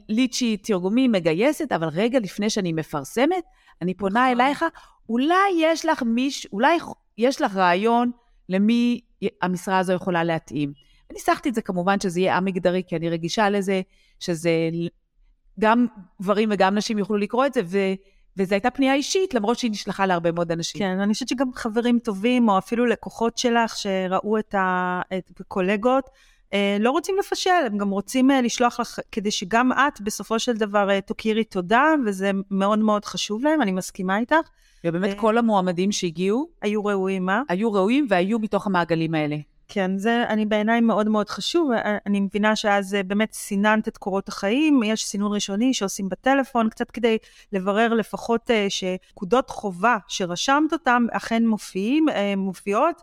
ליצ'י 0.10 0.58
תרגומים 0.58 1.08
מגייסת, 1.08 1.72
אבל 1.72 1.88
רגע 1.88 2.20
לפני 2.20 2.50
שאני 2.50 2.74
מפרסמת, 2.74 3.44
אני 3.82 3.94
פונה 3.94 4.32
נכון. 4.32 4.42
אלייך, 4.42 4.66
אולי 5.10 5.36
יש 5.58 5.86
לך 5.86 6.04
מיש, 6.04 6.48
אולי 6.54 6.78
יש 7.18 7.42
לך 7.42 7.56
רעיון 7.56 8.12
למי 8.50 9.02
המשרה 9.42 9.78
הזו 9.80 9.94
יכולה 9.94 10.24
להתאים. 10.24 10.74
וניסחתי 11.10 11.50
את 11.50 11.56
זה 11.56 11.62
כמובן 11.62 12.00
שזה 12.00 12.20
יהיה 12.20 12.38
א-מגדרי, 12.38 12.84
כי 12.88 12.96
אני 12.96 13.10
רגישה 13.10 13.50
לזה 13.50 13.82
שזה 14.20 14.52
גם 15.60 15.86
גברים 16.22 16.50
וגם 16.52 16.76
נשים 16.76 16.98
יוכלו 16.98 17.18
לקרוא 17.18 17.46
את 17.46 17.54
זה, 17.54 17.62
ו... 17.66 17.78
וזו 18.38 18.56
הייתה 18.56 18.70
פנייה 18.70 18.94
אישית, 18.94 19.34
למרות 19.34 19.60
שהיא 19.60 19.72
נשלחה 19.72 20.06
להרבה 20.06 20.32
מאוד 20.32 20.52
אנשים. 20.52 20.80
כן, 20.80 21.00
אני 21.00 21.14
חושבת 21.14 21.30
שגם 21.30 21.54
חברים 21.54 22.00
טובים, 22.00 22.50
או 22.50 22.58
אפילו 22.58 22.86
לקוחות 22.86 23.38
שלך 23.38 23.78
שראו 23.78 24.38
את, 24.40 24.56
הקולגות, 25.40 26.10
אה, 26.54 26.78
לא 26.80 26.92
רוצים 26.92 27.16
לפשל, 27.20 27.50
הם 27.66 27.78
גם 27.78 27.90
רוצים 27.90 28.32
אה, 28.32 28.42
לשלוח 28.42 28.80
לך, 28.80 29.00
כדי 29.12 29.32
שגם 29.32 29.72
את 29.72 30.02
בסופו 30.02 30.40
של 30.40 30.54
דבר 30.54 30.90
אה, 30.90 31.02
תכירי 31.02 31.44
תודה, 31.44 31.94
וזה 32.06 32.32
מאוד 32.52 32.80
מאוד 32.80 33.06
חשוב 33.06 33.44
להם, 33.44 33.62
אני 33.62 33.72
מסכימה 33.72 34.18
איתך. 34.18 34.50
ובאמת 34.84 35.18
כל 35.18 35.38
המועמדים 35.38 35.92
שהגיעו, 35.92 36.50
היו 36.62 36.86
ראויים, 36.86 37.26
מה? 37.26 37.42
היו 37.50 37.74
ראויים 37.74 38.08
והיו 38.10 38.40
מתוך 38.40 38.68
המעגלים 38.68 39.16
האלה. 39.16 39.36
כן, 39.68 39.98
זה 39.98 40.24
אני 40.30 40.46
בעיניי 40.46 40.82
מאוד 40.82 41.10
מאוד 41.10 41.30
חשוב. 41.30 41.72
אני 42.06 42.20
מבינה 42.20 42.56
שאז 42.56 42.96
אה, 42.96 43.04
באמת 43.04 43.34
סיננת 43.34 43.88
את 43.88 43.98
קורות 43.98 44.28
החיים, 44.28 44.84
יש 44.84 45.06
סינון 45.06 45.34
ראשוני 45.34 45.74
שעושים 45.74 46.10
בטלפון, 46.10 46.70
קצת 46.70 46.92
כדי 46.92 47.18
לברר 47.52 47.94
לפחות 47.94 48.52
אה, 48.52 48.66
שנקודות 48.70 49.50
חובה 49.50 49.98
שרשמת 50.08 50.74
אותן 50.74 51.06
אכן 51.12 51.48
מופיעים, 51.48 52.10
אה, 52.10 52.34
מופיעות. 52.36 53.02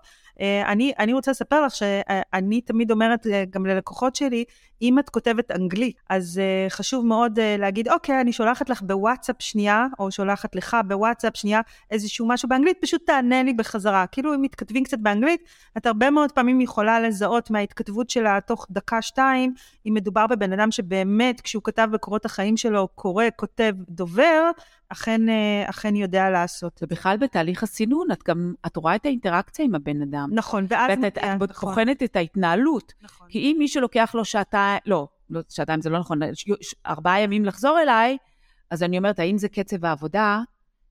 אני, 0.66 0.92
אני 0.98 1.12
רוצה 1.12 1.30
לספר 1.30 1.66
לך 1.66 1.74
שאני 1.74 2.60
תמיד 2.60 2.90
אומרת 2.90 3.26
גם 3.50 3.66
ללקוחות 3.66 4.16
שלי, 4.16 4.44
אם 4.82 4.98
את 4.98 5.10
כותבת 5.10 5.50
אנגלית, 5.50 6.00
אז 6.08 6.40
uh, 6.40 6.70
חשוב 6.70 7.06
מאוד 7.06 7.38
uh, 7.38 7.60
להגיד, 7.60 7.88
אוקיי, 7.88 8.20
אני 8.20 8.32
שולחת 8.32 8.70
לך 8.70 8.82
בוואטסאפ 8.82 9.36
שנייה, 9.38 9.86
או 9.98 10.10
שולחת 10.10 10.54
לך 10.56 10.76
בוואטסאפ 10.86 11.36
שנייה 11.36 11.60
איזשהו 11.90 12.28
משהו 12.28 12.48
באנגלית, 12.48 12.76
פשוט 12.80 13.06
תענה 13.06 13.42
לי 13.42 13.52
בחזרה. 13.52 14.06
כאילו 14.06 14.34
אם 14.34 14.42
מתכתבים 14.42 14.84
קצת 14.84 14.98
באנגלית, 14.98 15.40
את 15.76 15.86
הרבה 15.86 16.10
מאוד 16.10 16.32
פעמים 16.32 16.60
יכולה 16.60 17.00
לזהות 17.00 17.50
מההתכתבות 17.50 18.10
שלה 18.10 18.38
תוך 18.46 18.66
דקה-שתיים, 18.70 19.54
אם 19.86 19.94
מדובר 19.94 20.26
בבן 20.26 20.52
אדם 20.52 20.70
שבאמת, 20.70 21.40
כשהוא 21.40 21.62
כתב 21.62 21.88
בקורות 21.92 22.24
החיים 22.24 22.56
שלו, 22.56 22.88
קורא, 22.94 23.24
כותב, 23.36 23.72
דובר, 23.88 24.50
אכן, 24.92 25.28
אה, 25.28 25.64
אכן 25.70 25.96
יודע 25.96 26.30
לעשות. 26.30 26.80
ובכלל 26.82 27.16
בתהליך 27.16 27.62
הסינון, 27.62 28.12
את 28.12 28.22
גם, 28.28 28.54
את 28.66 28.76
רואה 28.76 28.94
את 28.94 29.06
האינטראקציה 29.06 29.64
עם 29.64 29.74
הבן 29.74 30.02
אדם. 30.02 30.28
נכון, 30.32 30.66
ואז... 30.68 30.90
ואת 30.90 31.04
את 31.04 31.18
נכון. 31.18 31.68
בוחנת 31.68 32.02
את 32.02 32.16
ההתנהלות. 32.16 32.92
נכון. 33.02 33.26
כי 33.30 33.38
אם 33.38 33.56
מישהו 33.58 33.80
לוקח 33.80 34.14
לו 34.14 34.24
שעתיים, 34.24 34.71
לא, 34.86 35.08
לא, 35.30 35.40
שעתיים 35.48 35.80
זה 35.80 35.90
לא 35.90 35.98
נכון, 35.98 36.20
ארבעה 36.86 37.20
ימים 37.20 37.44
לחזור 37.44 37.80
אליי, 37.82 38.16
אז 38.70 38.82
אני 38.82 38.98
אומרת, 38.98 39.18
האם 39.18 39.38
זה 39.38 39.48
קצב 39.48 39.84
העבודה 39.84 40.40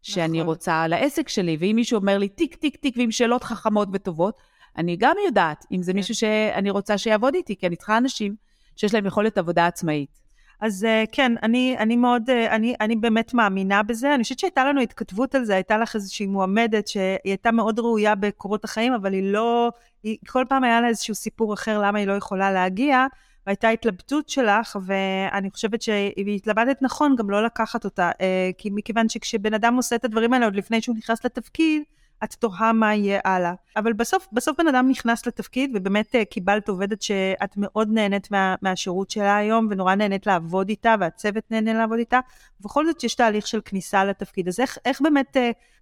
שאני 0.01 0.37
נכון. 0.37 0.47
רוצה 0.47 0.87
לעסק 0.87 1.29
שלי? 1.29 1.57
ואם 1.59 1.73
מישהו 1.75 1.99
אומר 1.99 2.17
לי 2.17 2.29
טיק, 2.29 2.55
טיק, 2.55 2.75
טיק, 2.75 2.97
ועם 2.97 3.11
שאלות 3.11 3.43
חכמות 3.43 3.87
וטובות, 3.93 4.37
אני 4.77 4.95
גם 4.99 5.15
יודעת 5.25 5.65
אם 5.71 5.81
זה 5.81 5.91
כן. 5.91 5.97
מישהו 5.97 6.15
שאני 6.15 6.69
רוצה 6.69 6.97
שיעבוד 6.97 7.35
איתי, 7.35 7.55
כי 7.55 7.67
אני 7.67 7.75
צריכה 7.75 7.97
אנשים 7.97 8.35
שיש 8.75 8.93
להם 8.93 9.05
יכולת 9.05 9.37
עבודה 9.37 9.67
עצמאית. 9.67 10.21
אז 10.61 10.83
uh, 10.83 11.09
כן, 11.11 11.31
אני, 11.43 11.75
אני 11.79 11.95
מאוד, 11.95 12.29
uh, 12.29 12.51
אני, 12.51 12.75
אני 12.81 12.95
באמת 12.95 13.33
מאמינה 13.33 13.83
בזה. 13.83 14.15
אני 14.15 14.23
חושבת 14.23 14.39
שהייתה 14.39 14.65
לנו 14.65 14.81
התכתבות 14.81 15.35
על 15.35 15.45
זה, 15.45 15.55
הייתה 15.55 15.77
לך 15.77 15.95
איזושהי 15.95 16.25
מועמדת 16.25 16.87
שהיא 16.87 17.17
הייתה 17.23 17.51
מאוד 17.51 17.79
ראויה 17.79 18.15
בקורות 18.15 18.63
החיים, 18.63 18.93
אבל 18.93 19.13
היא 19.13 19.23
לא, 19.23 19.71
היא, 20.03 20.17
כל 20.27 20.45
פעם 20.49 20.63
היה 20.63 20.81
לה 20.81 20.87
איזשהו 20.87 21.15
סיפור 21.15 21.53
אחר 21.53 21.81
למה 21.81 21.99
היא 21.99 22.07
לא 22.07 22.13
יכולה 22.13 22.51
להגיע, 22.51 23.05
והייתה 23.47 23.69
התלבטות 23.69 24.29
שלך, 24.29 24.77
ואני 24.85 25.51
חושבת 25.51 25.81
שהיא 25.81 26.35
התלבטת 26.35 26.77
נכון 26.81 27.15
גם 27.15 27.29
לא 27.29 27.45
לקחת 27.45 27.85
אותה, 27.85 28.11
uh, 28.11 28.23
כי 28.57 28.69
מכיוון 28.71 29.09
שכשבן 29.09 29.53
אדם 29.53 29.75
עושה 29.75 29.95
את 29.95 30.05
הדברים 30.05 30.33
האלה 30.33 30.45
עוד 30.45 30.55
לפני 30.55 30.81
שהוא 30.81 30.95
נכנס 30.95 31.25
לתפקיד, 31.25 31.83
את 32.23 32.33
תוהה 32.33 32.73
מה 32.73 32.95
יהיה 32.95 33.19
הלאה. 33.25 33.53
אבל 33.77 33.93
בסוף, 33.93 34.27
בסוף 34.33 34.57
בן 34.59 34.67
אדם 34.67 34.89
נכנס 34.89 35.27
לתפקיד, 35.27 35.71
ובאמת 35.73 36.15
uh, 36.15 36.25
קיבלת 36.25 36.69
עובדת 36.69 37.01
שאת 37.01 37.57
מאוד 37.57 37.89
נהנית 37.91 38.31
מה, 38.31 38.55
מהשירות 38.61 39.09
שלה 39.11 39.37
היום, 39.37 39.67
ונורא 39.71 39.95
נהנית 39.95 40.27
לעבוד 40.27 40.69
איתה, 40.69 40.95
והצוות 40.99 41.43
נהנה 41.51 41.73
לעבוד 41.73 41.99
איתה. 41.99 42.19
ובכל 42.59 42.85
זאת 42.85 43.03
יש 43.03 43.15
תהליך 43.15 43.47
של 43.47 43.61
כניסה 43.65 44.05
לתפקיד. 44.05 44.47
אז 44.47 44.59
איך, 44.59 44.77
איך 44.85 45.01
באמת 45.01 45.37
uh, 45.37 45.39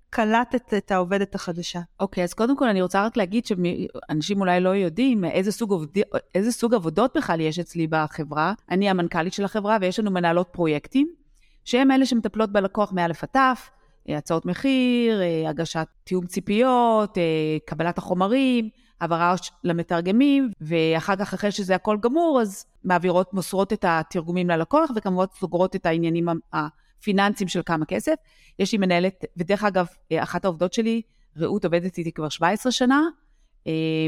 קלטת 0.10 0.74
את 0.74 0.92
העובדת 0.92 1.36
החדשה? 1.36 1.80
אוקיי, 2.00 2.24
אז 2.24 2.34
קודם 2.34 2.58
כל 2.58 2.68
אני 2.68 2.82
רוצה 2.82 3.06
רק 3.06 3.18
להגיד 3.18 3.46
שאנשים 3.46 4.40
אולי 4.40 4.60
לא 4.60 4.70
יודעים 4.70 5.26
איזה 5.26 5.52
סוג, 5.52 5.72
עובד... 5.72 5.88
איזה 6.36 6.52
סוג 6.52 6.74
עבודות 6.74 7.18
בכלל 7.18 7.40
יש 7.40 7.60
אצלי 7.60 7.88
בחברה. 7.88 8.54
אני 8.72 8.90
המנכ"לית 8.90 9.34
של 9.34 9.46
החברה, 9.46 9.78
ויש 9.82 10.00
לנו 10.00 10.12
מנהלות 10.12 10.48
פרויקטים, 10.52 11.08
שהן 11.66 11.92
אלה 11.92 12.06
שמטפלות 12.06 12.52
בלקוח 12.52 12.92
מא' 12.92 13.06
עד 13.06 13.30
ת', 13.38 13.38
הצעות 14.18 14.46
מחיר, 14.46 15.22
אה, 15.22 15.50
הגשת 15.50 15.88
תיאום 16.04 16.26
ציפיות, 16.26 17.18
אה, 17.18 17.58
קבלת 17.66 17.98
החומרים, 17.98 18.70
העברה 19.02 19.36
למתרגמים, 19.64 20.50
ואחר 20.62 21.16
כך, 21.16 21.34
אחרי 21.34 21.52
שזה 21.52 21.76
הכל 21.76 21.98
גמור, 22.02 22.40
אז 22.42 22.66
מעבירות, 22.84 23.34
מוסרות 23.34 23.74
את 23.74 23.86
התרגומים 23.88 24.50
ללקוח, 24.50 24.92
וכמובן 24.96 25.26
סוגרות 25.40 25.76
את 25.76 25.86
העניינים 25.86 26.28
הפיננסיים 26.54 27.48
של 27.48 27.62
כמה 27.66 27.86
כסף. 27.86 28.14
יש 28.60 28.72
לי 28.72 28.78
מנהלת, 28.78 29.26
ודרך 29.38 29.64
אגב, 29.64 29.88
אה, 30.12 30.24
אחת 30.24 30.46
העובדות 30.46 30.74
שלי, 30.74 31.02
רעות 31.38 31.66
עובדת 31.66 31.98
איתי 31.98 32.12
כבר 32.12 32.30
17 32.30 32.72
שנה, 32.72 33.02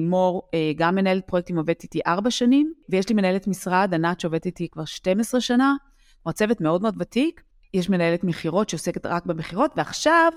מור, 0.01 0.49
גם 0.75 0.95
מנהלת 0.95 1.27
פרויקטים 1.27 1.57
עובדת 1.57 1.83
איתי 1.83 1.99
4 2.07 2.31
שנים, 2.31 2.73
ויש 2.89 3.09
לי 3.09 3.15
מנהלת 3.15 3.47
משרד, 3.47 3.93
ענת, 3.93 4.19
שעובדת 4.19 4.45
איתי 4.45 4.67
כבר 4.69 4.85
12 4.85 5.41
שנה, 5.41 5.75
כלומר 6.23 6.33
צוות 6.33 6.61
מאוד 6.61 6.81
מאוד 6.81 6.95
ותיק. 6.99 7.41
יש 7.73 7.89
מנהלת 7.89 8.23
מכירות 8.23 8.69
שעוסקת 8.69 9.05
רק 9.05 9.25
במכירות, 9.25 9.71
ועכשיו 9.77 10.31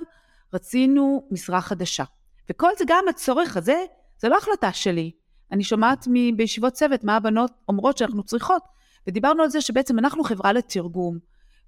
רצינו 0.55 1.29
משרה 1.31 1.61
חדשה. 1.61 2.05
וכל 2.51 2.71
זה 2.79 2.85
גם 2.89 3.05
הצורך 3.11 3.57
הזה, 3.57 3.85
זה 4.19 4.29
לא 4.29 4.37
החלטה 4.37 4.73
שלי. 4.73 5.11
אני 5.53 5.65
שומעת 5.65 6.07
מ- 6.11 6.37
בישיבות 6.37 6.73
צוות 6.73 7.05
מה 7.05 7.17
הבנות 7.17 7.53
אומרות 7.69 7.99
שאנחנו 7.99 8.23
צריכות, 8.23 8.63
ודיברנו 9.07 9.43
על 9.43 9.49
זה 9.49 9.61
שבעצם 9.61 9.99
אנחנו 9.99 10.25
חברה 10.25 10.53
לתרגום, 10.53 11.19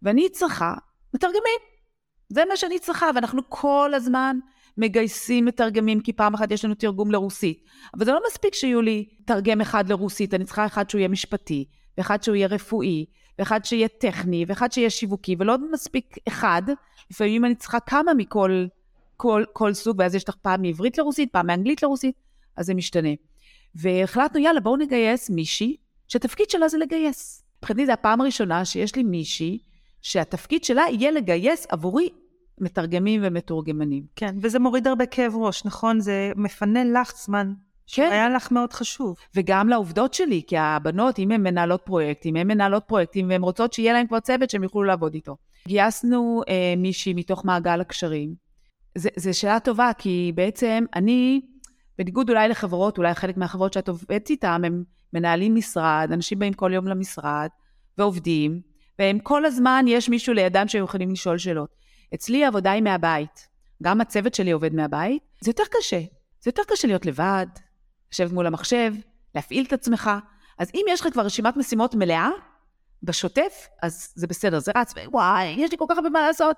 ואני 0.03 0.29
צריכה 0.29 0.75
מתרגמים. 1.15 1.61
זה 2.29 2.43
מה 2.49 2.57
שאני 2.57 2.79
צריכה, 2.79 3.07
ואנחנו 3.15 3.43
כל 3.49 3.93
הזמן 3.95 4.39
מגייסים 4.77 5.45
מתרגמים, 5.45 6.01
כי 6.01 6.13
פעם 6.13 6.35
אחת 6.35 6.51
יש 6.51 6.65
לנו 6.65 6.75
תרגום 6.75 7.11
לרוסית. 7.11 7.65
אבל 7.95 8.05
זה 8.05 8.13
לא 8.13 8.21
מספיק 8.31 8.55
שיהיו 8.55 8.83
לי 8.83 9.09
תרגם 9.27 9.61
אחד 9.61 9.89
לרוסית, 9.89 10.35
אני 10.35 10.45
צריכה 10.45 10.67
אחד 10.67 10.91
שהוא 10.91 10.99
יהיה 10.99 11.09
משפטי, 11.09 11.65
ואחד 11.99 12.23
שהוא 12.23 12.37
יהיה 12.37 12.47
רפואי, 12.49 13.07
ואחד 13.39 13.65
שיהיה 13.65 13.89
טכני, 13.89 14.45
ואחד 14.49 14.73
שיהיה 14.73 14.91
שיווקי, 14.91 15.37
ולא 15.39 15.57
מספיק 15.73 16.17
אחד, 16.29 16.63
לפעמים 17.11 17.45
אני 17.45 17.55
צריכה 17.55 17.81
כמה 17.81 18.15
מכל 18.15 18.67
כל, 19.17 19.45
כל 19.53 19.75
סוג, 19.75 19.97
ואז 19.99 20.15
יש 20.15 20.29
לך 20.29 20.35
פעם 20.35 20.63
מעברית 20.63 20.99
לרוסית, 20.99 21.33
פעם 21.33 21.47
מאנגלית 21.47 21.83
לרוסית, 21.83 22.15
אז 22.57 22.67
זה 22.67 22.75
משתנה. 22.75 23.09
והחלטנו, 23.75 24.41
יאללה, 24.41 24.61
בואו 24.61 24.77
נגייס 24.77 25.31
מישהי, 25.31 25.77
שהתפקיד 26.09 26.51
שלה 26.51 26.69
זה 26.69 26.79
לגייס. 26.79 27.43
מבחינתי 27.59 27.87
זו 27.87 27.93
הפעם 27.93 28.21
הראשונה 28.21 28.65
שיש 28.65 28.97
לי 28.97 29.03
מישהי, 29.03 29.59
שהתפקיד 30.03 30.65
שלה 30.65 30.83
יהיה 30.93 31.11
לגייס 31.11 31.67
עבורי 31.69 32.09
מתרגמים 32.61 33.21
ומתורגמנים. 33.25 34.05
כן, 34.17 34.37
וזה 34.43 34.59
מוריד 34.59 34.87
הרבה 34.87 35.07
כאב 35.07 35.37
ראש, 35.37 35.65
נכון? 35.65 36.01
זה 36.01 36.33
מפנה 36.37 36.85
לך 36.85 37.13
זמן. 37.17 37.53
כן. 37.87 38.09
היה 38.13 38.29
לך 38.29 38.53
מאוד 38.53 38.73
חשוב. 38.73 39.17
וגם 39.35 39.69
לעובדות 39.69 40.15
שלי, 40.15 40.43
כי 40.47 40.57
הבנות, 40.59 41.19
אם 41.19 41.31
הן 41.31 41.43
מנהלות 41.43 41.83
פרויקטים, 41.85 42.37
הן 42.37 42.47
מנהלות 42.47 42.85
פרויקטים, 42.87 43.29
והן 43.29 43.43
רוצות 43.43 43.73
שיהיה 43.73 43.93
להן 43.93 44.07
כבר 44.07 44.21
צוות 44.21 44.51
שהן 44.51 44.63
יוכלו 44.63 44.83
לעבוד 44.83 45.15
איתו. 45.15 45.37
גייסנו 45.69 46.43
אה, 46.49 46.75
מישהי 46.77 47.15
מתוך 47.15 47.45
מעגל 47.45 47.81
הקשרים. 47.81 48.35
זו 49.17 49.39
שאלה 49.39 49.61
טובה, 49.61 49.91
כי 49.99 50.33
בעצם 50.35 50.85
אני, 50.95 51.41
בניגוד 51.99 52.31
אולי 52.31 52.49
לחברות, 52.49 52.99
אולי 52.99 53.15
חלק 53.15 53.37
מהחברות 53.37 53.73
שאת 53.73 53.89
עובדת 53.89 54.31
איתן, 54.31 54.65
הם 54.65 54.85
מנהלים 55.13 55.55
משרד, 55.55 56.09
אנשים 56.13 56.39
באים 56.39 56.53
כל 56.53 56.73
יום 56.75 56.89
למשרד 56.89 57.49
ועובדים, 57.99 58.61
והם 58.99 59.19
כל 59.19 59.45
הזמן, 59.45 59.85
יש 59.89 60.09
מישהו 60.09 60.35
לידם 60.35 60.69
שהם 60.69 60.85
יכולים 60.85 61.11
לשאול 61.11 61.39
שאלות. 61.39 61.75
אצלי 62.15 62.45
העבודה 62.45 62.71
היא 62.71 62.83
מהבית. 62.83 63.49
גם 63.83 64.01
הצוות 64.01 64.35
שלי 64.35 64.51
עובד 64.51 64.75
מהבית. 64.75 65.23
זה 65.41 65.51
יותר 65.51 65.63
קשה. 65.79 66.01
זה 66.41 66.49
יותר 66.49 66.63
קשה 66.69 66.89
להיות 66.89 67.07
לבד, 67.07 67.47
לשבת 68.13 68.33
מול 68.33 68.47
המחשב, 68.47 68.95
להפעיל 69.35 69.65
את 69.65 69.73
עצמך. 69.73 70.11
אז 70.59 70.71
אם 70.75 70.85
יש 70.89 71.01
לך 71.01 71.13
כבר 71.13 71.23
רשימת 71.23 71.57
משימות 71.57 71.95
מלאה, 71.95 72.31
בשוטף, 73.03 73.69
אז 73.83 74.13
זה 74.15 74.27
בסדר, 74.27 74.59
זה 74.59 74.73
רץ, 74.77 74.95
וואי, 75.13 75.47
יש 75.47 75.71
לי 75.71 75.79
כל 75.79 75.85
כך 75.89 75.97
הרבה 75.97 76.11
מה 76.11 76.27
לעשות, 76.27 76.57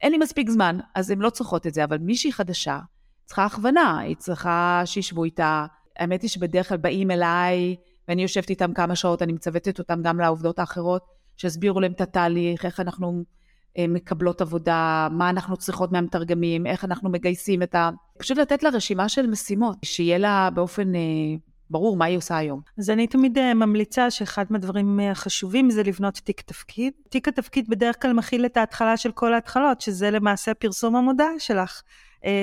אין 0.00 0.12
לי 0.12 0.18
מספיק 0.18 0.50
זמן, 0.50 0.78
אז 0.94 1.10
הן 1.10 1.18
לא 1.18 1.30
צריכות 1.30 1.66
את 1.66 1.74
זה, 1.74 1.84
אבל 1.84 1.98
מישהי 1.98 2.32
חדשה 2.32 2.78
צריכה 3.24 3.44
הכוונה, 3.44 3.98
היא 3.98 4.16
צריכה 4.16 4.82
שישבו 4.84 5.24
איתה. 5.24 5.66
האמת 5.98 6.22
היא 6.22 6.30
שבדרך 6.30 6.68
כלל 6.68 6.76
באים 6.76 7.10
אליי, 7.10 7.76
ואני 8.08 8.22
יושבת 8.22 8.50
איתם 8.50 8.72
כמה 8.72 8.96
שעות, 8.96 9.22
אני 9.22 9.32
מצוותת 9.32 9.78
אותם 9.78 10.02
גם 10.02 10.20
לעובדות 10.20 10.58
האחרות, 10.58 11.02
שיסבירו 11.36 11.80
להם 11.80 11.92
את 11.92 12.00
התהליך, 12.00 12.64
איך 12.64 12.80
אנחנו 12.80 13.24
מקבלות 13.88 14.40
עבודה, 14.40 15.08
מה 15.10 15.30
אנחנו 15.30 15.56
צריכות 15.56 15.92
מהמתרגמים, 15.92 16.66
איך 16.66 16.84
אנחנו 16.84 17.10
מגייסים 17.10 17.62
את 17.62 17.74
ה... 17.74 17.90
פשוט 18.18 18.38
לתת 18.38 18.62
לה 18.62 18.70
רשימה 18.70 19.08
של 19.08 19.26
משימות, 19.26 19.76
שיהיה 19.84 20.18
לה 20.18 20.48
באופן 20.54 20.94
אה, 20.94 21.00
ברור 21.70 21.96
מה 21.96 22.04
היא 22.04 22.16
עושה 22.16 22.36
היום. 22.36 22.60
אז 22.78 22.90
אני 22.90 23.06
תמיד 23.06 23.38
אה, 23.38 23.54
ממליצה 23.54 24.10
שאחד 24.10 24.44
מהדברים 24.50 25.00
החשובים 25.00 25.70
זה 25.70 25.82
לבנות 25.82 26.14
תיק 26.14 26.40
תפקיד. 26.40 26.92
תיק 27.08 27.28
התפקיד 27.28 27.68
בדרך 27.68 28.02
כלל 28.02 28.12
מכיל 28.12 28.46
את 28.46 28.56
ההתחלה 28.56 28.96
של 28.96 29.12
כל 29.12 29.34
ההתחלות, 29.34 29.80
שזה 29.80 30.10
למעשה 30.10 30.54
פרסום 30.54 30.96
המודעה 30.96 31.30
שלך. 31.38 31.82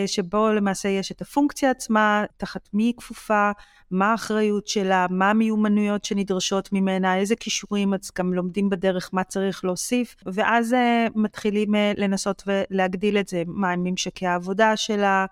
שבו 0.05 0.53
למעשה 0.53 0.89
יש 0.89 1.11
את 1.11 1.21
הפונקציה 1.21 1.71
עצמה, 1.71 2.23
תחת 2.37 2.69
מי 2.73 2.83
היא 2.83 2.93
כפופה, 2.97 3.51
מה 3.91 4.11
האחריות 4.11 4.67
שלה, 4.67 5.05
מה 5.09 5.29
המיומנויות 5.29 6.05
שנדרשות 6.05 6.73
ממנה, 6.73 7.17
איזה 7.17 7.35
כישורים, 7.35 7.93
אז 7.93 8.11
גם 8.17 8.33
לומדים 8.33 8.69
בדרך 8.69 9.09
מה 9.13 9.23
צריך 9.23 9.65
להוסיף, 9.65 10.15
ואז 10.25 10.73
uh, 10.73 11.11
מתחילים 11.15 11.75
uh, 11.75 11.77
לנסות 11.97 12.43
ולהגדיל 12.47 13.17
את 13.17 13.27
זה, 13.27 13.43
מה 13.47 13.71
הם 13.71 13.83
ממשקי 13.83 14.27
העבודה 14.27 14.77
שלה, 14.77 15.25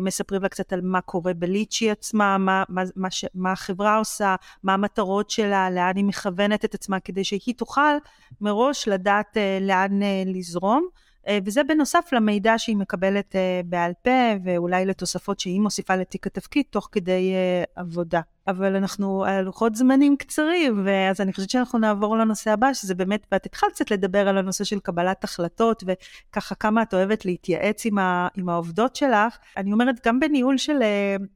מספרים 0.00 0.42
לה 0.42 0.48
קצת 0.48 0.72
על 0.72 0.80
מה 0.80 1.00
קורה 1.00 1.34
בליצ'י 1.34 1.90
עצמה, 1.90 2.38
מה, 2.38 2.64
מה, 2.68 2.82
מה, 2.96 3.10
ש, 3.10 3.24
מה 3.34 3.52
החברה 3.52 3.96
עושה, 3.96 4.36
מה 4.62 4.74
המטרות 4.74 5.30
שלה, 5.30 5.70
לאן 5.70 5.96
היא 5.96 6.04
מכוונת 6.04 6.64
את 6.64 6.74
עצמה, 6.74 7.00
כדי 7.00 7.24
שהיא 7.24 7.54
תוכל 7.56 7.96
מראש 8.40 8.88
לדעת 8.88 9.36
לאן 9.60 10.00
לזרום. 10.26 10.88
אה, 11.28 11.38
וזה 11.44 11.64
בנוסף 11.64 12.08
למידע 12.12 12.54
שהיא 12.58 12.76
מקבלת 12.76 13.36
אה, 13.36 13.60
בעל 13.64 13.92
פה, 14.02 14.10
ואולי 14.44 14.86
לתוספות 14.86 15.40
שהיא 15.40 15.60
מוסיפה 15.60 15.96
לתיק 15.96 16.26
התפקיד 16.26 16.64
תוך 16.70 16.88
כדי 16.92 17.32
אה, 17.34 17.64
עבודה. 17.76 18.20
אבל 18.48 18.76
אנחנו 18.76 19.24
על 19.24 19.44
לוחות 19.44 19.74
זמנים 19.74 20.16
קצרים, 20.16 20.82
ואז 20.84 21.20
אני 21.20 21.32
חושבת 21.32 21.50
שאנחנו 21.50 21.78
נעבור 21.78 22.16
לנושא 22.16 22.50
הבא, 22.50 22.74
שזה 22.74 22.94
באמת, 22.94 23.26
ואת 23.32 23.46
התחלת 23.46 23.72
קצת 23.72 23.90
לדבר 23.90 24.28
על 24.28 24.38
הנושא 24.38 24.64
של 24.64 24.80
קבלת 24.80 25.24
החלטות, 25.24 25.84
וככה 25.86 26.54
כמה 26.54 26.82
את 26.82 26.94
אוהבת 26.94 27.24
להתייעץ 27.24 27.86
עם, 27.86 27.98
ה, 27.98 28.28
עם 28.36 28.48
העובדות 28.48 28.96
שלך. 28.96 29.38
אני 29.56 29.72
אומרת, 29.72 30.06
גם 30.06 30.20
בניהול 30.20 30.58
של, 30.58 30.78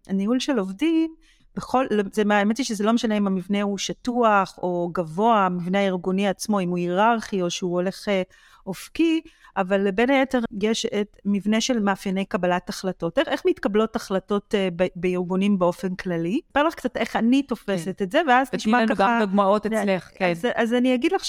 ניהול 0.09 0.41
של 0.41 0.59
עובדים, 0.59 1.15
בכל, 1.57 1.87
זה, 2.13 2.23
האמת 2.31 2.59
היא 2.59 2.67
שזה 2.67 2.85
לא 2.85 2.93
משנה 2.93 3.17
אם 3.17 3.27
המבנה 3.27 3.63
הוא 3.63 3.79
שטוח 3.79 4.59
או 4.63 4.91
גבוה, 4.93 5.47
המבנה 5.47 5.79
הארגוני 5.79 6.29
עצמו, 6.29 6.61
אם 6.61 6.69
הוא 6.69 6.79
היררכי 6.79 7.43
או 7.43 7.51
שהוא 7.51 7.73
הולך 7.73 8.09
אופקי, 8.67 9.21
אבל 9.57 9.91
בין 9.91 10.11
היתר 10.11 10.39
יש 10.63 10.87
את 10.87 11.17
מבנה 11.25 11.61
של 11.61 11.81
מאפייני 11.81 12.25
קבלת 12.25 12.69
החלטות. 12.69 13.19
איך, 13.19 13.29
איך 13.29 13.43
מתקבלות 13.47 13.97
החלטות 13.97 14.55
ב, 14.77 14.87
בארגונים 14.97 15.59
באופן 15.59 15.95
כללי? 15.95 16.41
אספר 16.49 16.63
לך 16.63 16.75
קצת 16.75 16.97
איך 16.97 17.17
אני 17.17 17.43
תופסת 17.43 17.99
כן. 17.99 18.05
את 18.05 18.13
זה, 18.13 18.21
ואז 18.29 18.51
תשמע 18.51 18.79
ככה... 18.87 18.95
תתני 18.95 19.05
לנו 19.07 19.19
גם 19.21 19.27
דוגמאות 19.27 19.67
אצלך, 19.67 20.11
כן. 20.15 20.31
אז, 20.31 20.47
אז 20.55 20.75
אני 20.75 20.95
אגיד 20.95 21.13
לך 21.13 21.25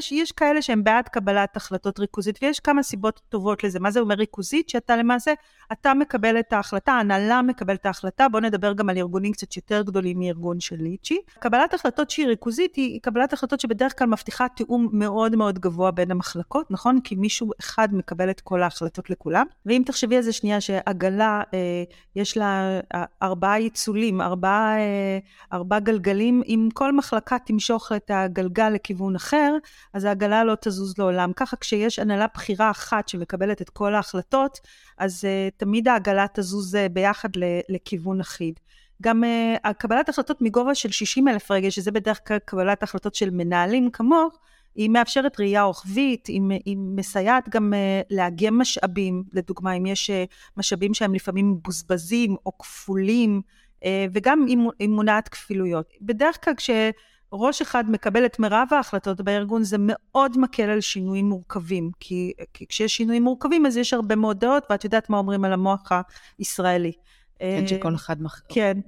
שיש 0.00 0.32
כאלה 0.32 0.62
שהם 0.62 0.84
בעד 0.84 1.08
קבלת 1.08 1.56
החלטות 1.56 1.98
ריכוזית, 1.98 2.38
ויש 2.42 2.60
כמה 2.60 2.82
סיבות 2.82 3.20
טובות 3.28 3.64
לזה. 3.64 3.80
מה 3.80 3.90
זה 3.90 4.00
אומר 4.00 4.14
ריכוזית? 4.14 4.68
שאתה 4.68 4.96
למעשה, 4.96 5.32
אתה 5.72 5.94
מקבל 5.94 6.38
את 6.38 6.52
ההחלטה, 6.52 6.92
ההנהלה 6.92 7.42
מקבלת 7.42 7.80
את 7.80 7.86
ההחלטה. 7.86 8.28
בואו 8.28 8.42
נדבר 8.42 8.72
גם 8.72 8.88
על 8.88 8.98
ארגונים 8.98 9.32
קצת 9.32 9.56
יותר 9.56 9.82
גדולים 9.82 10.18
מארגון 10.18 10.60
של 10.60 10.76
ליצ'י. 10.78 11.18
קבלת 11.38 11.74
החלטות 11.74 12.10
שהיא 12.10 12.26
ריכוזית 12.26 12.76
היא 12.76 13.00
קבלת 13.02 13.32
החלטות 13.32 13.60
שבדרך 13.60 13.98
כלל 13.98 14.08
מבטיחה 14.08 14.46
תיאום 14.48 14.88
מאוד 14.92 15.36
מאוד 15.36 15.58
גבוה 15.58 15.90
בין 15.90 16.10
המחלקות, 16.10 16.37
נכון? 16.70 17.00
כי 17.00 17.14
מישהו 17.14 17.50
אחד 17.60 17.94
מקבל 17.94 18.30
את 18.30 18.40
כל 18.40 18.62
ההחלטות 18.62 19.10
לכולם. 19.10 19.46
ואם 19.66 19.82
תחשבי 19.86 20.16
על 20.16 20.22
זה 20.22 20.32
שנייה 20.32 20.60
שעגלה, 20.60 21.42
אה, 21.54 21.84
יש 22.16 22.36
לה 22.36 22.80
אה, 22.94 23.04
ארבעה 23.22 23.60
יצולים, 23.60 24.20
ארבעה, 24.20 24.78
אה, 24.78 25.18
ארבעה 25.52 25.80
גלגלים, 25.80 26.42
אם 26.46 26.68
כל 26.74 26.92
מחלקה 26.92 27.36
תמשוך 27.38 27.92
את 27.96 28.10
הגלגל 28.14 28.68
לכיוון 28.68 29.16
אחר, 29.16 29.56
אז 29.94 30.04
העגלה 30.04 30.44
לא 30.44 30.54
תזוז 30.60 30.98
לעולם. 30.98 31.32
ככה 31.36 31.56
כשיש 31.56 31.98
הנהלה 31.98 32.26
בכירה 32.34 32.70
אחת 32.70 33.08
שמקבלת 33.08 33.62
את 33.62 33.70
כל 33.70 33.94
ההחלטות, 33.94 34.58
אז 34.98 35.24
אה, 35.24 35.48
תמיד 35.56 35.88
העגלה 35.88 36.26
תזוז 36.34 36.74
אה, 36.74 36.88
ביחד 36.88 37.28
לכיוון 37.68 38.20
אחיד. 38.20 38.60
גם 39.02 39.24
uh, 39.64 39.72
קבלת 39.72 40.08
החלטות 40.08 40.42
מגובה 40.42 40.74
של 40.74 40.90
60 40.90 41.28
אלף 41.28 41.50
רגל, 41.50 41.70
שזה 41.70 41.90
בדרך 41.90 42.20
כלל 42.26 42.38
קבלת 42.38 42.82
החלטות 42.82 43.14
של 43.14 43.30
מנהלים 43.30 43.90
כמוך, 43.90 44.38
היא 44.78 44.90
מאפשרת 44.90 45.40
ראייה 45.40 45.62
רוחבית, 45.62 46.26
היא, 46.26 46.42
היא 46.64 46.76
מסייעת 46.78 47.48
גם 47.48 47.72
uh, 47.72 48.14
לאגם 48.16 48.58
משאבים, 48.58 49.24
לדוגמה, 49.32 49.72
אם 49.72 49.86
יש 49.86 50.10
uh, 50.10 50.12
משאבים 50.56 50.94
שהם 50.94 51.14
לפעמים 51.14 51.50
מבוזבזים 51.50 52.36
או 52.46 52.58
כפולים, 52.58 53.40
uh, 53.80 53.84
וגם 54.12 54.46
היא 54.78 54.88
מונעת 54.88 55.28
כפילויות. 55.28 55.92
בדרך 56.00 56.44
כלל 56.44 56.54
כשראש 56.54 57.62
אחד 57.62 57.90
מקבל 57.90 58.26
את 58.26 58.38
מירב 58.38 58.68
ההחלטות 58.70 59.20
בארגון, 59.20 59.62
זה 59.62 59.76
מאוד 59.80 60.38
מקל 60.38 60.70
על 60.70 60.80
שינויים 60.80 61.28
מורכבים, 61.28 61.90
כי, 62.00 62.32
כי 62.54 62.66
כשיש 62.66 62.96
שינויים 62.96 63.22
מורכבים 63.22 63.66
אז 63.66 63.76
יש 63.76 63.94
הרבה 63.94 64.16
מאוד 64.16 64.40
דעות, 64.40 64.66
ואת 64.70 64.84
יודעת 64.84 65.10
מה 65.10 65.18
אומרים 65.18 65.44
על 65.44 65.52
המוח 65.52 65.92
הישראלי. 66.38 66.92
כן, 67.38 67.66
שכל 67.66 67.94
אחד 67.94 68.22
מח... 68.22 68.40
כן. 68.48 68.78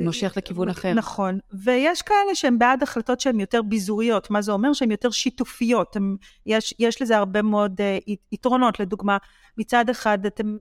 נושך 0.00 0.32
לכיוון 0.36 0.68
אחר. 0.68 0.94
נכון, 0.94 1.38
ויש 1.52 2.02
כאלה 2.02 2.34
שהם 2.34 2.58
בעד 2.58 2.82
החלטות 2.82 3.20
שהן 3.20 3.40
יותר 3.40 3.62
ביזוריות, 3.62 4.30
מה 4.30 4.42
זה 4.42 4.52
אומר? 4.52 4.72
שהן 4.72 4.90
יותר 4.90 5.10
שיתופיות, 5.10 5.96
הם, 5.96 6.16
יש, 6.46 6.74
יש 6.78 7.02
לזה 7.02 7.16
הרבה 7.16 7.42
מאוד 7.42 7.80
uh, 7.80 8.12
יתרונות, 8.32 8.80
לדוגמה, 8.80 9.16
מצד 9.58 9.88
אחד, 9.88 10.26
אתם, 10.26 10.56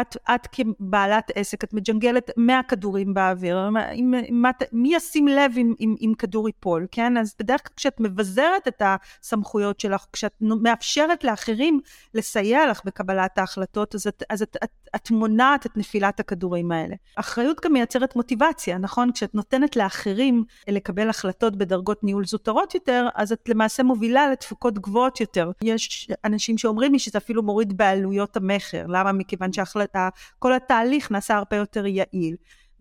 את, 0.00 0.16
את 0.34 0.48
כבעלת 0.52 1.30
עסק, 1.34 1.64
את 1.64 1.74
מג'נגלת 1.74 2.30
100 2.36 2.60
כדורים 2.62 3.14
באוויר, 3.14 3.58
עם, 3.92 4.14
עם, 4.26 4.44
מי 4.72 4.94
ישים 4.94 5.28
לב 5.28 5.52
אם, 5.56 5.74
אם, 5.80 5.94
אם 6.00 6.12
כדור 6.18 6.48
ייפול, 6.48 6.86
כן? 6.90 7.16
אז 7.16 7.34
בדרך 7.38 7.60
כלל 7.66 7.74
כשאת 7.76 8.00
מבזרת 8.00 8.68
את 8.68 8.82
הסמכויות 8.84 9.80
שלך, 9.80 10.04
כשאת 10.12 10.34
מאפשרת 10.40 11.24
לאחרים 11.24 11.80
לסייע 12.14 12.70
לך 12.70 12.80
בקבלת 12.84 13.38
ההחלטות, 13.38 13.94
אז 13.94 14.06
את, 14.06 14.22
אז 14.30 14.42
את, 14.42 14.56
את, 14.64 14.70
את 14.96 15.10
מונעת 15.10 15.66
את 15.66 15.76
נפילת 15.76 16.20
הכדורים 16.20 16.72
האלה. 16.72 16.93
אחריות 17.16 17.60
גם 17.64 17.72
מייצרת 17.72 18.16
מוטיבציה, 18.16 18.78
נכון? 18.78 19.12
כשאת 19.12 19.34
נותנת 19.34 19.76
לאחרים 19.76 20.44
לקבל 20.68 21.08
החלטות 21.08 21.56
בדרגות 21.56 22.04
ניהול 22.04 22.24
זוטרות 22.24 22.74
יותר, 22.74 23.08
אז 23.14 23.32
את 23.32 23.48
למעשה 23.48 23.82
מובילה 23.82 24.30
לתפוקות 24.30 24.78
גבוהות 24.78 25.20
יותר. 25.20 25.50
יש 25.62 26.08
אנשים 26.24 26.58
שאומרים 26.58 26.92
לי 26.92 26.98
שזה 26.98 27.18
אפילו 27.18 27.42
מוריד 27.42 27.76
בעלויות 27.76 28.36
המכר. 28.36 28.86
למה? 28.88 29.12
מכיוון 29.12 29.50
שכל 29.52 30.52
התהליך 30.52 31.10
נעשה 31.10 31.36
הרבה 31.36 31.56
יותר 31.56 31.86
יעיל. 31.86 32.36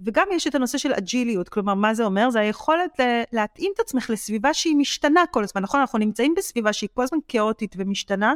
וגם 0.05 0.27
יש 0.31 0.47
את 0.47 0.55
הנושא 0.55 0.77
של 0.77 0.93
אג'יליות, 0.93 1.49
כלומר, 1.49 1.73
מה 1.73 1.93
זה 1.93 2.05
אומר? 2.05 2.29
זה 2.29 2.39
היכולת 2.39 2.99
להתאים 3.31 3.71
את 3.75 3.79
עצמך 3.79 4.09
לסביבה 4.09 4.53
שהיא 4.53 4.75
משתנה 4.75 5.23
כל 5.31 5.43
הזמן, 5.43 5.61
נכון? 5.61 5.79
אנחנו 5.79 5.99
נמצאים 5.99 6.33
בסביבה 6.37 6.73
שהיא 6.73 6.89
כל 6.93 7.03
הזמן 7.03 7.19
כאוטית 7.27 7.75
ומשתנה, 7.77 8.33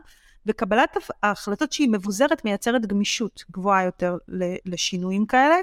וקבלת 0.47 0.97
ההחלטות 1.23 1.71
שהיא 1.71 1.89
מבוזרת 1.89 2.45
מייצרת 2.45 2.86
גמישות 2.86 3.43
גבוהה 3.51 3.83
יותר 3.83 4.17
לשינויים 4.65 5.25
כאלה. 5.25 5.55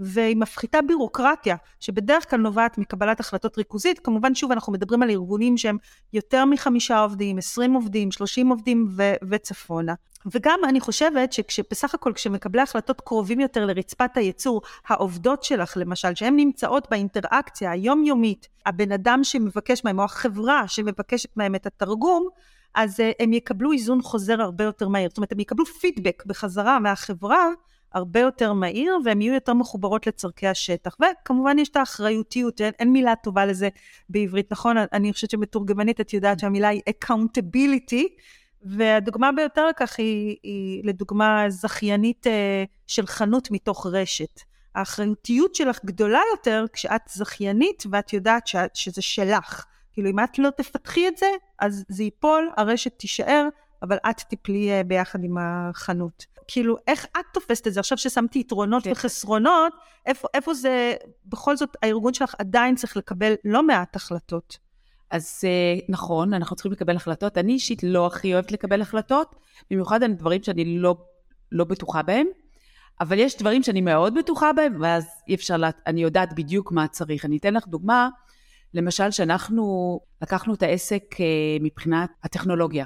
והיא 0.00 0.36
מפחיתה 0.36 0.82
בירוקרטיה, 0.82 1.56
שבדרך 1.80 2.30
כלל 2.30 2.40
נובעת 2.40 2.78
מקבלת 2.78 3.20
החלטות 3.20 3.58
ריכוזית. 3.58 3.98
כמובן, 3.98 4.34
שוב, 4.34 4.52
אנחנו 4.52 4.72
מדברים 4.72 5.02
על 5.02 5.10
ארגונים 5.10 5.56
שהם 5.56 5.76
יותר 6.12 6.44
מחמישה 6.44 6.98
עובדים, 6.98 7.38
עשרים 7.38 7.72
עובדים, 7.72 8.12
שלושים 8.12 8.48
עובדים 8.48 8.86
ו- 8.96 9.14
וצפונה. 9.30 9.94
וגם 10.32 10.60
אני 10.68 10.80
חושבת 10.80 11.32
שבסך 11.32 11.94
הכל 11.94 12.12
כשמקבלי 12.14 12.62
החלטות 12.62 13.00
קרובים 13.00 13.40
יותר 13.40 13.66
לרצפת 13.66 14.16
הייצור, 14.16 14.62
העובדות 14.88 15.44
שלך 15.44 15.76
למשל, 15.76 16.14
שהן 16.14 16.36
נמצאות 16.36 16.88
באינטראקציה 16.90 17.70
היומיומית, 17.70 18.48
הבן 18.66 18.92
אדם 18.92 19.24
שמבקש 19.24 19.84
מהם, 19.84 19.98
או 19.98 20.04
החברה 20.04 20.68
שמבקשת 20.68 21.36
מהם 21.36 21.54
את 21.54 21.66
התרגום, 21.66 22.28
אז 22.76 23.00
uh, 23.00 23.02
הם 23.20 23.32
יקבלו 23.32 23.72
איזון 23.72 24.02
חוזר 24.02 24.42
הרבה 24.42 24.64
יותר 24.64 24.88
מהיר. 24.88 25.08
זאת 25.08 25.18
אומרת, 25.18 25.32
הם 25.32 25.40
יקבלו 25.40 25.66
פידבק 25.66 26.22
בחזרה 26.26 26.78
מהחברה 26.78 27.48
הרבה 27.92 28.20
יותר 28.20 28.52
מהיר, 28.52 28.98
והן 29.04 29.22
יהיו 29.22 29.34
יותר 29.34 29.54
מחוברות 29.54 30.06
לצורכי 30.06 30.46
השטח. 30.46 30.96
וכמובן 31.00 31.58
יש 31.58 31.68
את 31.68 31.76
האחריותיות, 31.76 32.60
אין, 32.60 32.72
אין 32.78 32.92
מילה 32.92 33.14
טובה 33.22 33.46
לזה 33.46 33.68
בעברית, 34.08 34.52
נכון? 34.52 34.76
אני 34.92 35.12
חושבת 35.12 35.30
שמתורגמנית 35.30 36.00
את 36.00 36.12
יודעת 36.12 36.38
שהמילה 36.38 36.68
היא 36.68 36.82
accountability, 36.90 38.02
והדוגמה 38.62 39.32
ביותר 39.32 39.66
לכך 39.66 39.98
היא, 39.98 40.36
היא 40.42 40.82
לדוגמה 40.84 41.44
זכיינית 41.48 42.26
אה, 42.26 42.64
של 42.86 43.06
חנות 43.06 43.50
מתוך 43.50 43.86
רשת. 43.86 44.40
האחריותיות 44.74 45.54
שלך 45.54 45.84
גדולה 45.84 46.20
יותר 46.36 46.64
כשאת 46.72 47.00
זכיינית 47.08 47.82
ואת 47.90 48.12
יודעת 48.12 48.46
שאת, 48.46 48.76
שזה 48.76 49.02
שלך. 49.02 49.64
כאילו 49.96 50.10
אם 50.10 50.20
את 50.20 50.38
לא 50.38 50.50
תפתחי 50.56 51.08
את 51.08 51.16
זה, 51.16 51.26
אז 51.58 51.84
זה 51.88 52.04
ייפול, 52.04 52.50
הרשת 52.56 52.92
תישאר, 52.98 53.48
אבל 53.82 53.96
את 54.10 54.20
תיפלי 54.20 54.70
אה, 54.70 54.84
ביחד 54.84 55.24
עם 55.24 55.36
החנות. 55.40 56.26
כאילו, 56.48 56.76
איך 56.86 57.06
את 57.16 57.24
תופסת 57.32 57.66
את 57.66 57.72
זה? 57.72 57.80
עכשיו 57.80 57.98
ששמתי 57.98 58.38
יתרונות 58.38 58.84
כן. 58.84 58.92
וחסרונות, 58.92 59.72
איפה, 60.06 60.28
איפה 60.34 60.54
זה, 60.54 60.94
בכל 61.26 61.56
זאת, 61.56 61.76
הארגון 61.82 62.14
שלך 62.14 62.34
עדיין 62.38 62.74
צריך 62.74 62.96
לקבל 62.96 63.34
לא 63.44 63.62
מעט 63.62 63.96
החלטות. 63.96 64.58
אז 65.10 65.40
אה, 65.44 65.78
נכון, 65.88 66.34
אנחנו 66.34 66.56
צריכים 66.56 66.72
לקבל 66.72 66.96
החלטות. 66.96 67.38
אני 67.38 67.52
אישית 67.52 67.82
לא 67.82 68.06
הכי 68.06 68.34
אוהבת 68.34 68.52
לקבל 68.52 68.82
החלטות, 68.82 69.34
במיוחד 69.70 70.02
על 70.02 70.12
דברים 70.12 70.42
שאני 70.42 70.78
לא, 70.78 70.96
לא 71.52 71.64
בטוחה 71.64 72.02
בהם, 72.02 72.26
אבל 73.00 73.18
יש 73.18 73.38
דברים 73.38 73.62
שאני 73.62 73.80
מאוד 73.80 74.14
בטוחה 74.14 74.52
בהם, 74.52 74.80
ואז 74.80 75.06
אי 75.28 75.34
אפשר, 75.34 75.56
לה, 75.56 75.70
אני 75.86 76.02
יודעת 76.02 76.32
בדיוק 76.32 76.72
מה 76.72 76.88
צריך. 76.88 77.24
אני 77.24 77.36
אתן 77.36 77.54
לך 77.54 77.68
דוגמה, 77.68 78.08
למשל, 78.76 79.10
שאנחנו 79.10 80.00
לקחנו 80.22 80.54
את 80.54 80.62
העסק 80.62 81.02
אה, 81.20 81.26
מבחינת 81.60 82.10
הטכנולוגיה. 82.24 82.84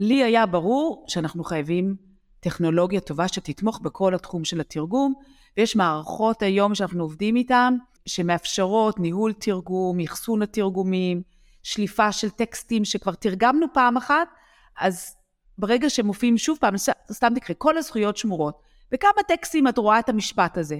לי 0.00 0.24
היה 0.24 0.46
ברור 0.46 1.04
שאנחנו 1.08 1.44
חייבים 1.44 1.96
טכנולוגיה 2.40 3.00
טובה 3.00 3.28
שתתמוך 3.28 3.80
בכל 3.80 4.14
התחום 4.14 4.44
של 4.44 4.60
התרגום, 4.60 5.14
ויש 5.56 5.76
מערכות 5.76 6.42
היום 6.42 6.74
שאנחנו 6.74 7.02
עובדים 7.02 7.36
איתן, 7.36 7.74
שמאפשרות 8.06 8.98
ניהול 8.98 9.32
תרגום, 9.32 10.00
אחסון 10.00 10.42
התרגומים, 10.42 11.22
שליפה 11.62 12.12
של 12.12 12.30
טקסטים 12.30 12.84
שכבר 12.84 13.14
תרגמנו 13.14 13.66
פעם 13.74 13.96
אחת, 13.96 14.28
אז 14.78 15.16
ברגע 15.58 15.90
שמופיעים 15.90 16.38
שוב 16.38 16.58
פעם, 16.60 16.74
סתם 17.12 17.34
תקחי, 17.34 17.52
כל 17.58 17.76
הזכויות 17.76 18.16
שמורות. 18.16 18.58
בכמה 18.92 19.22
טקסטים 19.28 19.68
את 19.68 19.78
רואה 19.78 19.98
את 19.98 20.08
המשפט 20.08 20.58
הזה? 20.58 20.78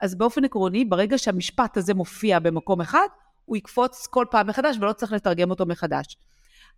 אז 0.00 0.14
באופן 0.14 0.44
עקרוני, 0.44 0.84
ברגע 0.84 1.18
שהמשפט 1.18 1.76
הזה 1.76 1.94
מופיע 1.94 2.38
במקום 2.38 2.80
אחד, 2.80 3.06
הוא 3.46 3.56
יקפוץ 3.56 4.06
כל 4.06 4.24
פעם 4.30 4.46
מחדש 4.46 4.76
ולא 4.80 4.92
צריך 4.92 5.12
לתרגם 5.12 5.50
אותו 5.50 5.66
מחדש. 5.66 6.16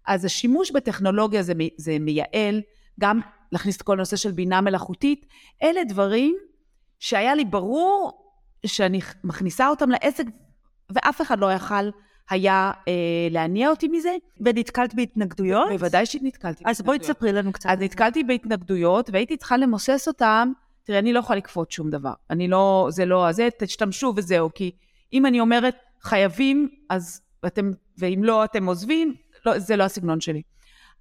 אז 0.07 0.25
השימוש 0.25 0.71
בטכנולוגיה 0.71 1.43
זה, 1.43 1.53
זה 1.77 1.99
מייעל, 1.99 2.63
גם 3.01 3.21
להכניס 3.53 3.77
את 3.77 3.83
כל 3.83 3.93
הנושא 3.93 4.17
של 4.17 4.33
בינה 4.33 4.61
מלאכותית. 4.61 5.27
אלה 5.63 5.85
דברים 5.85 6.37
שהיה 6.99 7.35
לי 7.35 7.45
ברור 7.45 8.25
שאני 8.67 9.01
מכניסה 9.25 9.69
אותם 9.69 9.91
לעסק, 9.91 10.25
ואף 10.91 11.23
אחד 11.23 11.39
לא 11.39 11.53
יכל 11.53 11.91
היה 12.31 12.73
אה, 12.89 12.93
להניע 13.31 13.71
אותי 13.71 13.89
מזה. 13.89 14.17
ונתקלת 14.41 14.95
בהתנגדויות? 14.95 15.69
בוודאי 15.71 16.07
שנתקלתי 16.07 16.65
אז 16.67 16.83
בואי 16.83 16.99
תספרי 16.99 17.33
לנו 17.33 17.53
קצת. 17.53 17.69
אז 17.71 17.79
נתקלתי 17.81 18.25
בהתנגדויות, 18.25 19.11
והייתי 19.13 19.37
צריכה 19.37 19.57
למוסס 19.57 20.09
אותם. 20.09 20.53
תראי, 20.85 20.99
אני 20.99 21.13
לא 21.13 21.19
יכולה 21.19 21.37
לקפוץ 21.37 21.73
שום 21.73 21.91
דבר. 21.91 22.13
אני 22.31 22.49
לא, 22.49 22.89
זה 22.91 23.05
לא, 23.05 23.33
זה, 23.33 23.49
תשתמשו 23.59 24.13
וזהו. 24.17 24.51
כי 24.55 24.71
אם 25.13 25.27
אני 25.27 25.41
אומרת, 25.41 25.75
חייבים, 26.03 26.69
אז 26.89 27.21
אתם, 27.47 27.71
ואם 27.99 28.21
לא, 28.25 28.45
אתם 28.45 28.67
עוזבים, 28.67 29.15
לא, 29.47 29.59
זה 29.59 29.77
לא 29.77 29.85
הסגנון 29.85 30.21
שלי. 30.21 30.43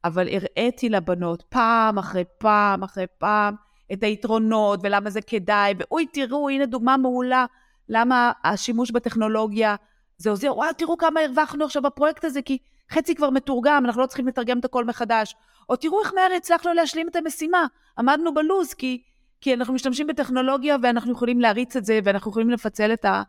אבל 0.04 0.28
הראיתי 0.28 0.90
לבנות 0.90 1.44
פעם 1.50 1.98
אחרי 1.98 2.24
פעם 2.38 2.84
אחרי 2.84 3.06
פעם 3.18 3.56
את 3.94 4.04
היתרונות 4.04 4.80
ולמה 4.84 5.10
זה 5.10 5.22
כדאי, 5.22 5.74
ואוי, 5.78 6.06
תראו, 6.14 6.50
הנה 6.50 6.66
דוגמה 6.66 6.98
מעולה, 6.98 7.46
למה 7.90 8.32
השימוש 8.44 8.92
בטכנולוגיה 8.92 9.76
זה 10.18 10.30
עוזר, 10.30 10.56
וואו, 10.56 10.74
תראו 10.74 10.98
כמה 10.98 11.20
הרווחנו 11.20 11.66
עכשיו 11.66 11.82
בפרויקט 11.82 12.26
הזה, 12.26 12.42
כי 12.42 12.58
חצי 12.92 13.16
כבר 13.16 13.30
מתורגם, 13.30 13.86
אנחנו 13.86 14.02
לא 14.02 14.08
צריכים 14.08 14.28
לתרגם 14.28 14.60
את 14.60 14.66
הכל 14.66 14.86
מחדש. 14.86 15.36
או 15.70 15.76
תראו 15.76 16.02
איך 16.02 16.14
מהר 16.14 16.34
הצלחנו 16.38 16.74
להשלים 16.74 17.08
את 17.08 17.16
המשימה, 17.16 17.66
עמדנו 17.98 18.34
בלוז, 18.34 18.74
כי, 18.74 19.02
כי 19.42 19.54
אנחנו 19.54 19.74
משתמשים 19.74 20.08
בטכנולוגיה 20.08 20.78
ואנחנו 20.84 21.12
יכולים 21.12 21.40
להריץ 21.40 21.76
את 21.76 21.86
זה, 21.86 22.00
ואנחנו 22.04 22.32
יכולים 22.32 22.50
לפצל 22.50 22.94
את, 22.94 23.06
ה, 23.06 23.24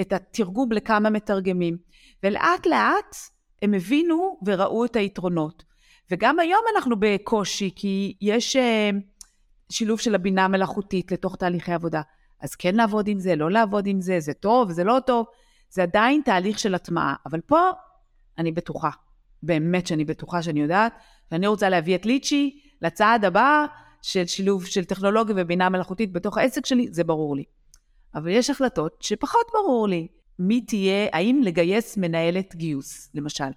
את 0.00 0.12
התרגום 0.12 0.72
לכמה 0.72 1.10
מתרגמים. 1.10 1.76
ולאט 2.22 2.66
לאט 2.66 3.16
הם 3.62 3.74
הבינו 3.74 4.38
וראו 4.46 4.84
את 4.84 4.96
היתרונות. 4.96 5.64
וגם 6.10 6.38
היום 6.38 6.60
אנחנו 6.74 6.96
בקושי, 6.98 7.70
כי 7.76 8.16
יש 8.20 8.56
uh, 8.56 8.60
שילוב 9.70 10.00
של 10.00 10.14
הבינה 10.14 10.44
המלאכותית 10.44 11.12
לתוך 11.12 11.36
תהליכי 11.36 11.72
עבודה. 11.72 12.02
אז 12.40 12.54
כן 12.54 12.74
לעבוד 12.74 13.08
עם 13.08 13.18
זה, 13.18 13.36
לא 13.36 13.50
לעבוד 13.50 13.86
עם 13.86 14.00
זה, 14.00 14.20
זה 14.20 14.34
טוב, 14.34 14.72
זה 14.72 14.84
לא 14.84 14.98
טוב. 15.06 15.26
זה 15.70 15.82
עדיין 15.82 16.22
תהליך 16.24 16.58
של 16.58 16.74
הטמעה. 16.74 17.14
אבל 17.26 17.40
פה 17.40 17.70
אני 18.38 18.52
בטוחה, 18.52 18.90
באמת 19.42 19.86
שאני 19.86 20.04
בטוחה 20.04 20.42
שאני 20.42 20.60
יודעת, 20.60 20.92
שאני 21.30 21.46
רוצה 21.46 21.68
להביא 21.68 21.94
את 21.94 22.06
ליצ'י 22.06 22.60
לצעד 22.82 23.24
הבא 23.24 23.66
של 24.02 24.26
שילוב 24.26 24.66
של 24.66 24.84
טכנולוגיה 24.84 25.34
ובינה 25.38 25.68
מלאכותית 25.68 26.12
בתוך 26.12 26.38
העסק 26.38 26.66
שלי, 26.66 26.88
זה 26.90 27.04
ברור 27.04 27.36
לי. 27.36 27.44
אבל 28.14 28.28
יש 28.28 28.50
החלטות 28.50 29.02
שפחות 29.02 29.46
ברור 29.52 29.88
לי. 29.88 30.08
מי 30.38 30.60
תהיה, 30.60 31.08
האם 31.12 31.40
לגייס 31.44 31.96
מנהלת 31.96 32.54
גיוס, 32.54 33.10
למשל. 33.14 33.50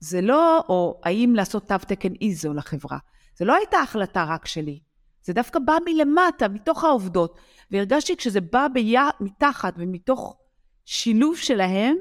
זה 0.00 0.20
לא, 0.20 0.60
או 0.68 1.00
האם 1.04 1.32
לעשות 1.36 1.68
תו 1.68 1.78
תקן 1.78 2.12
איזו 2.20 2.54
לחברה. 2.54 2.98
זה 3.36 3.44
לא 3.44 3.54
הייתה 3.54 3.78
החלטה 3.78 4.24
רק 4.28 4.46
שלי. 4.46 4.80
זה 5.22 5.32
דווקא 5.32 5.58
בא 5.58 5.76
מלמטה, 5.84 6.48
מתוך 6.48 6.84
העובדות. 6.84 7.38
והרגשתי 7.70 8.16
כשזה 8.16 8.40
בא 8.40 8.66
ביה, 8.72 9.08
מתחת 9.20 9.74
ומתוך 9.76 10.36
שילוב 10.84 11.36
שלהם, 11.36 11.96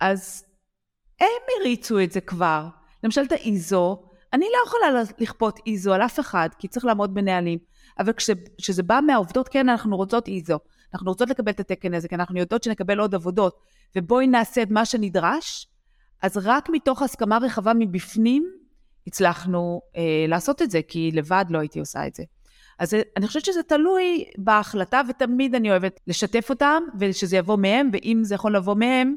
אז 0.00 0.44
הם 1.20 1.42
הריצו 1.60 2.00
את 2.00 2.12
זה 2.12 2.20
כבר. 2.20 2.68
למשל 3.04 3.22
את 3.22 3.32
האיזו, 3.32 4.02
אני 4.32 4.46
לא 4.52 4.66
יכולה 4.66 5.02
לכפות 5.18 5.60
איזו 5.66 5.94
על 5.94 6.02
אף 6.02 6.20
אחד, 6.20 6.48
כי 6.58 6.68
צריך 6.68 6.84
לעמוד 6.84 7.14
בנהלים. 7.14 7.58
אבל 7.98 8.12
כשזה 8.58 8.82
בא 8.82 9.00
מהעובדות, 9.06 9.48
כן, 9.48 9.68
אנחנו 9.68 9.96
רוצות 9.96 10.28
איזו. 10.28 10.58
אנחנו 10.94 11.10
רוצות 11.10 11.30
לקבל 11.30 11.52
את 11.52 11.60
התקן 11.60 11.94
הזה, 11.94 12.08
כי 12.08 12.14
אנחנו 12.14 12.38
יודעות 12.38 12.62
שנקבל 12.62 13.00
עוד 13.00 13.14
עבודות, 13.14 13.60
ובואי 13.96 14.26
נעשה 14.26 14.62
את 14.62 14.70
מה 14.70 14.84
שנדרש, 14.84 15.66
אז 16.22 16.38
רק 16.44 16.68
מתוך 16.72 17.02
הסכמה 17.02 17.38
רחבה 17.38 17.72
מבפנים, 17.74 18.50
הצלחנו 19.06 19.80
אה, 19.96 20.24
לעשות 20.28 20.62
את 20.62 20.70
זה, 20.70 20.80
כי 20.88 21.10
לבד 21.14 21.44
לא 21.50 21.58
הייתי 21.58 21.80
עושה 21.80 22.06
את 22.06 22.14
זה. 22.14 22.22
אז 22.78 22.94
אני 23.16 23.26
חושבת 23.26 23.44
שזה 23.44 23.62
תלוי 23.62 24.24
בהחלטה, 24.38 25.00
ותמיד 25.08 25.54
אני 25.54 25.70
אוהבת 25.70 26.00
לשתף 26.06 26.50
אותם, 26.50 26.82
ושזה 27.00 27.36
יבוא 27.36 27.56
מהם, 27.56 27.90
ואם 27.92 28.20
זה 28.22 28.34
יכול 28.34 28.56
לבוא 28.56 28.74
מהם, 28.74 29.14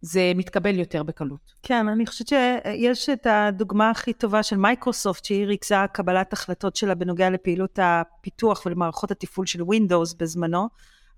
זה 0.00 0.32
מתקבל 0.34 0.78
יותר 0.78 1.02
בקלות. 1.02 1.52
כן, 1.62 1.88
אני 1.88 2.06
חושבת 2.06 2.28
שיש 2.28 3.08
את 3.08 3.26
הדוגמה 3.30 3.90
הכי 3.90 4.12
טובה 4.12 4.42
של 4.42 4.56
מייקרוסופט, 4.56 5.24
שהיא 5.24 5.46
ריכזה 5.46 5.74
קבלת 5.92 6.32
החלטות 6.32 6.76
שלה 6.76 6.94
בנוגע 6.94 7.30
לפעילות 7.30 7.78
הפיתוח 7.82 8.66
ולמערכות 8.66 9.10
התפעול 9.10 9.46
של 9.46 9.60
Windows 9.60 10.16
בזמנו. 10.18 10.68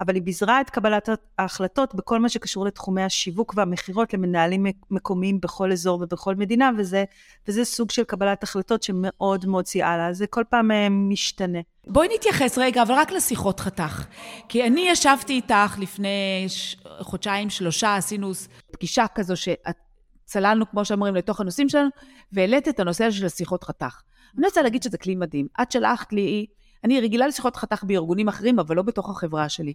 אבל 0.00 0.14
היא 0.14 0.22
ביזרה 0.22 0.60
את 0.60 0.70
קבלת 0.70 1.08
ההחלטות 1.38 1.94
בכל 1.94 2.18
מה 2.18 2.28
שקשור 2.28 2.64
לתחומי 2.66 3.02
השיווק 3.02 3.54
והמכירות 3.56 4.14
למנהלים 4.14 4.66
מקומיים 4.90 5.40
בכל 5.40 5.72
אזור 5.72 6.00
ובכל 6.02 6.34
מדינה, 6.34 6.70
וזה, 6.78 7.04
וזה 7.48 7.64
סוג 7.64 7.90
של 7.90 8.04
קבלת 8.04 8.42
החלטות 8.42 8.82
שמאוד 8.82 9.46
מאוד 9.46 9.66
סייעה 9.66 9.96
לה, 9.96 10.12
זה 10.12 10.26
כל 10.26 10.42
פעם 10.50 10.70
אה, 10.70 10.88
משתנה. 10.90 11.58
בואי 11.86 12.08
נתייחס 12.14 12.58
רגע, 12.58 12.82
אבל 12.82 12.94
רק 12.94 13.12
לשיחות 13.12 13.60
חתך. 13.60 14.06
כי 14.48 14.66
אני 14.66 14.88
ישבתי 14.88 15.32
איתך 15.32 15.76
לפני 15.78 16.44
ש... 16.48 16.76
חודשיים, 17.00 17.50
שלושה, 17.50 17.96
עשינו 17.96 18.32
פגישה 18.72 19.04
כזו 19.14 19.34
שצללנו, 19.36 20.70
כמו 20.70 20.84
שאומרים, 20.84 21.14
לתוך 21.14 21.40
הנושאים 21.40 21.68
שלנו, 21.68 21.88
והעלית 22.32 22.68
את 22.68 22.80
הנושא 22.80 23.10
של 23.10 23.26
השיחות 23.26 23.64
חתך. 23.64 24.00
אני 24.38 24.46
רוצה 24.46 24.62
להגיד 24.62 24.82
שזה 24.82 24.98
כלי 24.98 25.14
מדהים. 25.14 25.46
את 25.62 25.72
שלחת 25.72 26.12
לי 26.12 26.46
אני 26.86 27.00
רגילה 27.00 27.26
לשיחות 27.26 27.56
חתך 27.56 27.84
בארגונים 27.84 28.28
אחרים, 28.28 28.58
אבל 28.58 28.76
לא 28.76 28.82
בתוך 28.82 29.10
החברה 29.10 29.48
שלי. 29.48 29.74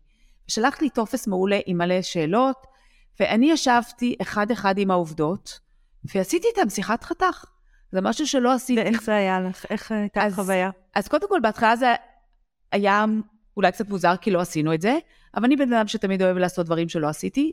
ושלחת 0.49 0.81
לי 0.81 0.89
טופס 0.89 1.27
מעולה 1.27 1.59
עם 1.65 1.77
מלא 1.77 2.01
שאלות, 2.01 2.67
ואני 3.19 3.51
ישבתי 3.51 4.15
אחד-אחד 4.21 4.77
עם 4.77 4.91
העובדות, 4.91 5.59
ועשיתי 6.15 6.47
איתם 6.47 6.69
שיחת 6.69 7.03
חתך. 7.03 7.45
זה 7.91 8.01
משהו 8.01 8.27
שלא 8.27 8.51
עשיתי. 8.51 8.81
ואיך 8.81 9.01
זה 9.03 9.15
היה 9.15 9.39
לך? 9.39 9.65
איך 9.69 9.91
הייתה 9.91 10.23
החוויה? 10.23 10.69
אז 10.95 11.07
קודם 11.07 11.29
כל, 11.29 11.39
בהתחלה 11.43 11.75
זה 11.75 11.93
היה 12.71 13.05
אולי 13.57 13.71
קצת 13.71 13.89
מוזר, 13.89 14.15
כי 14.21 14.31
לא 14.31 14.41
עשינו 14.41 14.73
את 14.73 14.81
זה, 14.81 14.97
אבל 15.35 15.45
אני 15.45 15.55
בן 15.55 15.73
אדם 15.73 15.87
שתמיד 15.87 16.21
אוהב 16.21 16.37
לעשות 16.37 16.65
דברים 16.65 16.89
שלא 16.89 17.07
עשיתי. 17.07 17.51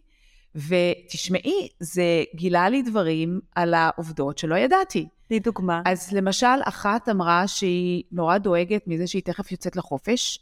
ותשמעי, 0.55 1.69
זה 1.81 2.25
גילה 2.35 2.69
לי 2.69 2.83
דברים 2.83 3.41
על 3.55 3.75
העובדות 3.75 4.39
שלא 4.39 4.55
ידעתי. 4.55 5.09
תני 5.29 5.41
דוגמה. 5.41 5.83
אז 5.85 6.13
למשל, 6.13 6.47
אחת 6.65 7.09
אמרה 7.09 7.49
שהיא 7.49 8.03
נורא 8.13 8.39
דואגת 8.39 8.83
מזה 8.87 9.07
שהיא 9.07 9.23
תכף 9.23 9.53
יוצאת 9.53 9.77
לחופש, 9.77 10.39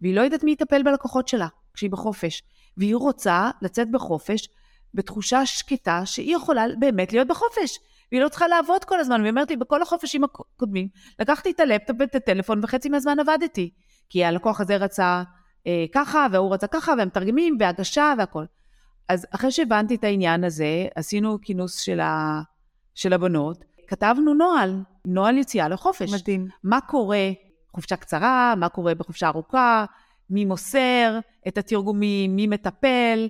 והיא 0.00 0.14
לא 0.14 0.20
יודעת 0.20 0.44
מי 0.44 0.52
יטפל 0.52 0.82
בלקוחות 0.82 1.28
שלה 1.28 1.46
כשהיא 1.74 1.90
בחופש. 1.90 2.42
והיא 2.76 2.96
רוצה 2.96 3.50
לצאת 3.62 3.90
בחופש 3.90 4.48
בתחושה 4.94 5.46
שקטה 5.46 6.02
שהיא 6.04 6.36
יכולה 6.36 6.64
באמת 6.78 7.12
להיות 7.12 7.28
בחופש. 7.28 7.78
והיא 8.12 8.22
לא 8.22 8.28
צריכה 8.28 8.48
לעבוד 8.48 8.84
כל 8.84 9.00
הזמן. 9.00 9.20
והיא 9.20 9.30
אומרת 9.30 9.50
לי, 9.50 9.56
בכל 9.56 9.82
החופשים 9.82 10.24
הקודמים, 10.24 10.88
לקחתי 11.20 11.50
את 11.50 11.60
הלפטופ 11.60 11.96
ואת 12.00 12.14
הטלפון 12.14 12.60
וחצי 12.62 12.88
מהזמן 12.88 13.20
עבדתי. 13.20 13.70
כי 14.08 14.24
הלקוח 14.24 14.60
הזה 14.60 14.76
רצה 14.76 15.22
אה, 15.66 15.84
ככה, 15.92 16.26
והוא 16.32 16.54
רצה 16.54 16.66
ככה, 16.66 16.92
והם 16.98 17.08
מתרגמים, 17.08 17.56
והגשה 17.60 18.14
והכל. 18.18 18.44
אז 19.08 19.26
אחרי 19.30 19.50
שהבנתי 19.50 19.94
את 19.94 20.04
העניין 20.04 20.44
הזה, 20.44 20.86
עשינו 20.94 21.38
כינוס 21.42 21.80
של, 21.80 22.00
ה... 22.00 22.40
של 22.94 23.12
הבנות, 23.12 23.64
כתבנו 23.92 24.34
נוהל, 24.34 24.82
נוהל 25.06 25.38
יציאה 25.38 25.68
לחופש. 25.68 26.12
מדהים. 26.14 26.48
מה 26.64 26.80
קורה 26.80 27.30
חופשה 27.74 27.96
קצרה, 27.96 28.54
מה 28.56 28.68
קורה 28.68 28.94
בחופשה 28.94 29.28
ארוכה, 29.28 29.84
מי 30.30 30.44
מוסר 30.44 31.18
את 31.48 31.58
התרגומים, 31.58 32.36
מי 32.36 32.46
מטפל. 32.46 33.28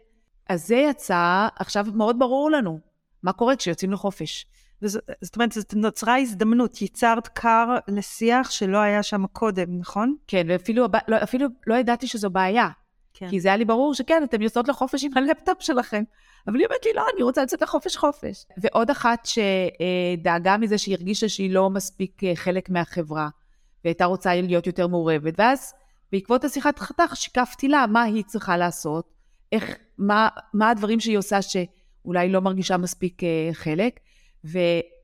אז 0.49 0.67
זה 0.67 0.77
יצא, 0.77 1.49
עכשיו 1.57 1.87
מאוד 1.95 2.19
ברור 2.19 2.51
לנו, 2.51 2.79
מה 3.23 3.33
קורה 3.33 3.57
כשיוצאים 3.57 3.93
לחופש. 3.93 4.47
זאת 5.21 5.37
אומרת, 5.37 5.53
זאת 5.53 5.75
נוצרה 5.75 6.19
הזדמנות, 6.19 6.83
ייצרת 6.83 7.29
כר 7.29 7.77
לשיח 7.89 8.51
שלא 8.51 8.79
היה 8.79 9.03
שם 9.03 9.27
קודם, 9.27 9.79
נכון? 9.79 10.17
כן, 10.27 10.47
ואפילו 10.49 10.87
לא, 11.09 11.17
אפילו 11.23 11.49
לא 11.67 11.75
ידעתי 11.75 12.07
שזו 12.07 12.31
בעיה. 12.31 12.69
כן. 13.23 13.31
כי 13.31 13.41
זה 13.41 13.49
היה 13.49 13.57
לי 13.57 13.65
ברור 13.65 13.95
שכן, 13.95 14.23
אתן 14.25 14.43
יוצאות 14.43 14.69
לחופש 14.69 15.05
עם 15.05 15.11
הלפטופ 15.17 15.61
שלכם. 15.61 16.03
אבל 16.47 16.57
היא 16.57 16.67
אומרת 16.67 16.85
לי, 16.85 16.93
לא, 16.93 17.05
אני 17.15 17.23
רוצה 17.23 17.43
לצאת 17.43 17.63
לחופש 17.63 17.97
חופש. 17.97 18.45
ועוד 18.57 18.91
אחת 18.91 19.27
שדאגה 19.27 20.57
מזה 20.57 20.79
שהיא 20.79 20.95
הרגישה 20.95 21.29
שהיא 21.29 21.51
לא 21.51 21.71
מספיק 21.71 22.25
אה, 22.25 22.33
חלק 22.35 22.71
מהחברה, 22.71 23.29
והייתה 23.85 24.05
רוצה 24.05 24.35
להיות 24.35 24.67
יותר 24.67 24.87
מעורבת. 24.87 25.35
ואז 25.39 25.75
בעקבות 26.13 26.45
השיחת 26.45 26.79
חתך 26.79 27.17
שיקפתי 27.17 27.69
לה 27.69 27.87
מה 27.87 28.03
היא 28.03 28.25
צריכה 28.25 28.57
לעשות, 28.57 29.13
איך, 29.53 29.77
מה, 29.99 30.29
מה 30.55 30.71
הדברים 30.71 31.01
שהיא 31.01 31.19
עושה 31.19 31.39
שאולי 31.43 32.29
לא 32.29 32.41
מרגישה 32.41 32.77
מספיק 32.77 33.25
אה, 33.25 33.51
חלק, 33.53 34.01
ו, 34.45 34.59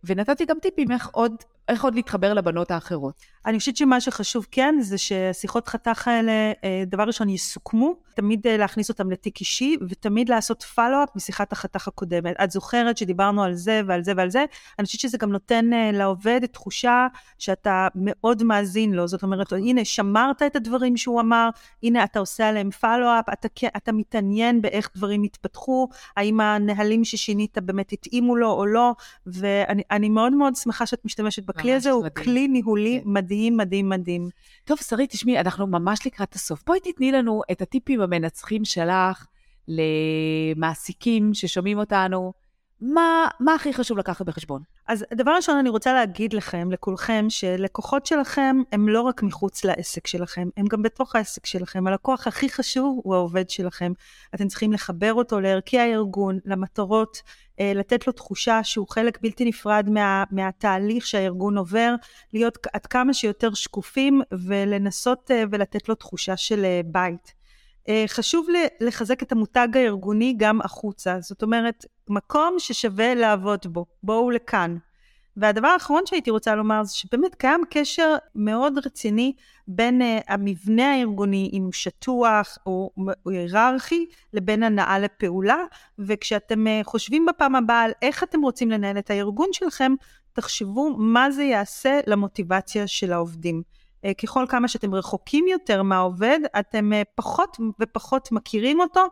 ונתתי 0.04 0.44
גם 0.44 0.56
טיפים 0.62 0.90
איך 0.90 1.08
עוד 1.12 1.34
איך 1.68 1.84
עוד 1.84 1.94
להתחבר 1.94 2.34
לבנות 2.34 2.70
האחרות? 2.70 3.14
אני 3.48 3.58
חושבת 3.58 3.76
שמה 3.76 4.00
שחשוב 4.00 4.46
כן, 4.50 4.74
זה 4.80 4.98
שהשיחות 4.98 5.68
חתך 5.68 6.08
האלה, 6.08 6.32
אה, 6.64 6.82
דבר 6.86 7.02
ראשון, 7.02 7.28
יסוכמו, 7.28 7.94
תמיד 8.14 8.46
אה, 8.46 8.56
להכניס 8.56 8.88
אותם 8.88 9.10
לתיק 9.10 9.40
אישי, 9.40 9.76
ותמיד 9.88 10.28
לעשות 10.28 10.62
פלו-אפ 10.62 11.08
משיחת 11.16 11.52
החתך 11.52 11.88
הקודמת. 11.88 12.34
את 12.44 12.50
זוכרת 12.50 12.98
שדיברנו 12.98 13.42
על 13.42 13.54
זה 13.54 13.80
ועל 13.86 14.04
זה 14.04 14.12
ועל 14.16 14.30
זה? 14.30 14.44
אני 14.78 14.86
חושבת 14.86 15.00
שזה 15.00 15.18
גם 15.18 15.32
נותן 15.32 15.72
אה, 15.72 15.90
לעובד 15.92 16.46
תחושה 16.46 17.06
שאתה 17.38 17.88
מאוד 17.94 18.42
מאזין 18.42 18.92
לו. 18.92 19.08
זאת 19.08 19.22
אומרת, 19.22 19.52
הנה, 19.52 19.84
שמרת 19.84 20.42
את 20.42 20.56
הדברים 20.56 20.96
שהוא 20.96 21.20
אמר, 21.20 21.48
הנה, 21.82 22.04
אתה 22.04 22.18
עושה 22.18 22.48
עליהם 22.48 22.70
פלו-אפ, 22.70 23.24
אתה, 23.32 23.48
אתה 23.76 23.92
מתעניין 23.92 24.62
באיך 24.62 24.90
דברים 24.96 25.22
התפתחו, 25.22 25.88
האם 26.16 26.40
הנהלים 26.40 27.04
ששינית 27.04 27.58
באמת 27.58 27.92
התאימו 27.92 28.36
לו 28.36 28.50
או 28.50 28.66
לא, 28.66 28.94
ואני 29.26 30.08
מאוד 30.08 30.32
מאוד 30.32 30.56
שמחה 30.56 30.86
שאת 30.86 31.04
משתמשת 31.04 31.50
הכלי 31.50 31.74
הזה 31.74 31.90
הוא 31.90 32.04
כלי 32.16 32.48
ניהולי 32.48 33.00
כן. 33.04 33.10
מדהים, 33.38 33.56
מדהים, 33.56 33.88
מדהים. 33.88 34.28
טוב, 34.64 34.78
שרית, 34.78 35.10
תשמעי, 35.10 35.40
אנחנו 35.40 35.66
ממש 35.66 36.06
לקראת 36.06 36.34
הסוף. 36.34 36.62
בואי 36.66 36.80
תתני 36.80 37.12
לנו 37.12 37.42
את 37.52 37.62
הטיפים 37.62 38.00
המנצחים 38.00 38.64
שלך 38.64 39.26
למעסיקים 39.68 41.34
ששומעים 41.34 41.78
אותנו. 41.78 42.32
מה, 42.80 43.28
מה 43.40 43.54
הכי 43.54 43.74
חשוב 43.74 43.98
לקחת 43.98 44.26
בחשבון? 44.26 44.62
אז 44.88 45.04
דבר 45.14 45.30
ראשון, 45.30 45.56
אני 45.56 45.68
רוצה 45.68 45.92
להגיד 45.92 46.32
לכם, 46.32 46.72
לכולכם, 46.72 47.26
שלקוחות 47.28 48.06
שלכם 48.06 48.56
הם 48.72 48.88
לא 48.88 49.00
רק 49.00 49.22
מחוץ 49.22 49.64
לעסק 49.64 50.06
שלכם, 50.06 50.48
הם 50.56 50.66
גם 50.66 50.82
בתוך 50.82 51.16
העסק 51.16 51.46
שלכם. 51.46 51.86
הלקוח 51.86 52.26
הכי 52.26 52.48
חשוב 52.48 53.00
הוא 53.04 53.14
העובד 53.14 53.50
שלכם. 53.50 53.92
אתם 54.34 54.48
צריכים 54.48 54.72
לחבר 54.72 55.14
אותו 55.14 55.40
לערכי 55.40 55.78
הארגון, 55.78 56.38
למטרות, 56.44 57.22
אה, 57.60 57.72
לתת 57.74 58.06
לו 58.06 58.12
תחושה 58.12 58.64
שהוא 58.64 58.86
חלק 58.88 59.18
בלתי 59.22 59.44
נפרד 59.44 59.90
מה, 59.90 60.24
מהתהליך 60.30 61.06
שהארגון 61.06 61.58
עובר, 61.58 61.94
להיות 62.32 62.58
עד 62.72 62.86
כמה 62.86 63.14
שיותר 63.14 63.54
שקופים 63.54 64.22
ולנסות 64.32 65.30
אה, 65.30 65.42
ולתת 65.50 65.88
לו 65.88 65.94
תחושה 65.94 66.36
של 66.36 66.64
אה, 66.64 66.80
בית. 66.84 67.37
חשוב 68.06 68.46
לחזק 68.80 69.22
את 69.22 69.32
המותג 69.32 69.68
הארגוני 69.74 70.34
גם 70.36 70.60
החוצה, 70.60 71.16
זאת 71.20 71.42
אומרת, 71.42 71.84
מקום 72.08 72.54
ששווה 72.58 73.14
לעבוד 73.14 73.66
בו, 73.66 73.86
בואו 74.02 74.30
לכאן. 74.30 74.76
והדבר 75.38 75.68
האחרון 75.68 76.02
שהייתי 76.06 76.30
רוצה 76.30 76.54
לומר 76.54 76.84
זה 76.84 76.96
שבאמת 76.96 77.34
קיים 77.34 77.60
קשר 77.70 78.14
מאוד 78.34 78.78
רציני 78.86 79.32
בין 79.68 80.02
uh, 80.02 80.04
המבנה 80.28 80.94
הארגוני, 80.94 81.50
אם 81.52 81.62
הוא 81.62 81.72
שטוח 81.72 82.58
או, 82.66 82.90
או 83.26 83.30
היררכי, 83.30 84.06
לבין 84.32 84.62
הנעה 84.62 84.98
לפעולה, 84.98 85.64
וכשאתם 85.98 86.66
uh, 86.66 86.84
חושבים 86.84 87.26
בפעם 87.26 87.54
הבאה 87.54 87.82
על 87.82 87.92
איך 88.02 88.22
אתם 88.22 88.40
רוצים 88.42 88.70
לנהל 88.70 88.98
את 88.98 89.10
הארגון 89.10 89.48
שלכם, 89.52 89.92
תחשבו 90.32 90.96
מה 90.98 91.30
זה 91.30 91.42
יעשה 91.42 92.00
למוטיבציה 92.06 92.86
של 92.86 93.12
העובדים. 93.12 93.62
Uh, 94.06 94.14
ככל 94.22 94.44
כמה 94.48 94.68
שאתם 94.68 94.94
רחוקים 94.94 95.48
יותר 95.48 95.82
מהעובד, 95.82 96.40
אתם 96.58 96.92
uh, 96.92 97.04
פחות 97.14 97.56
ופחות 97.80 98.32
מכירים 98.32 98.80
אותו, 98.80 99.06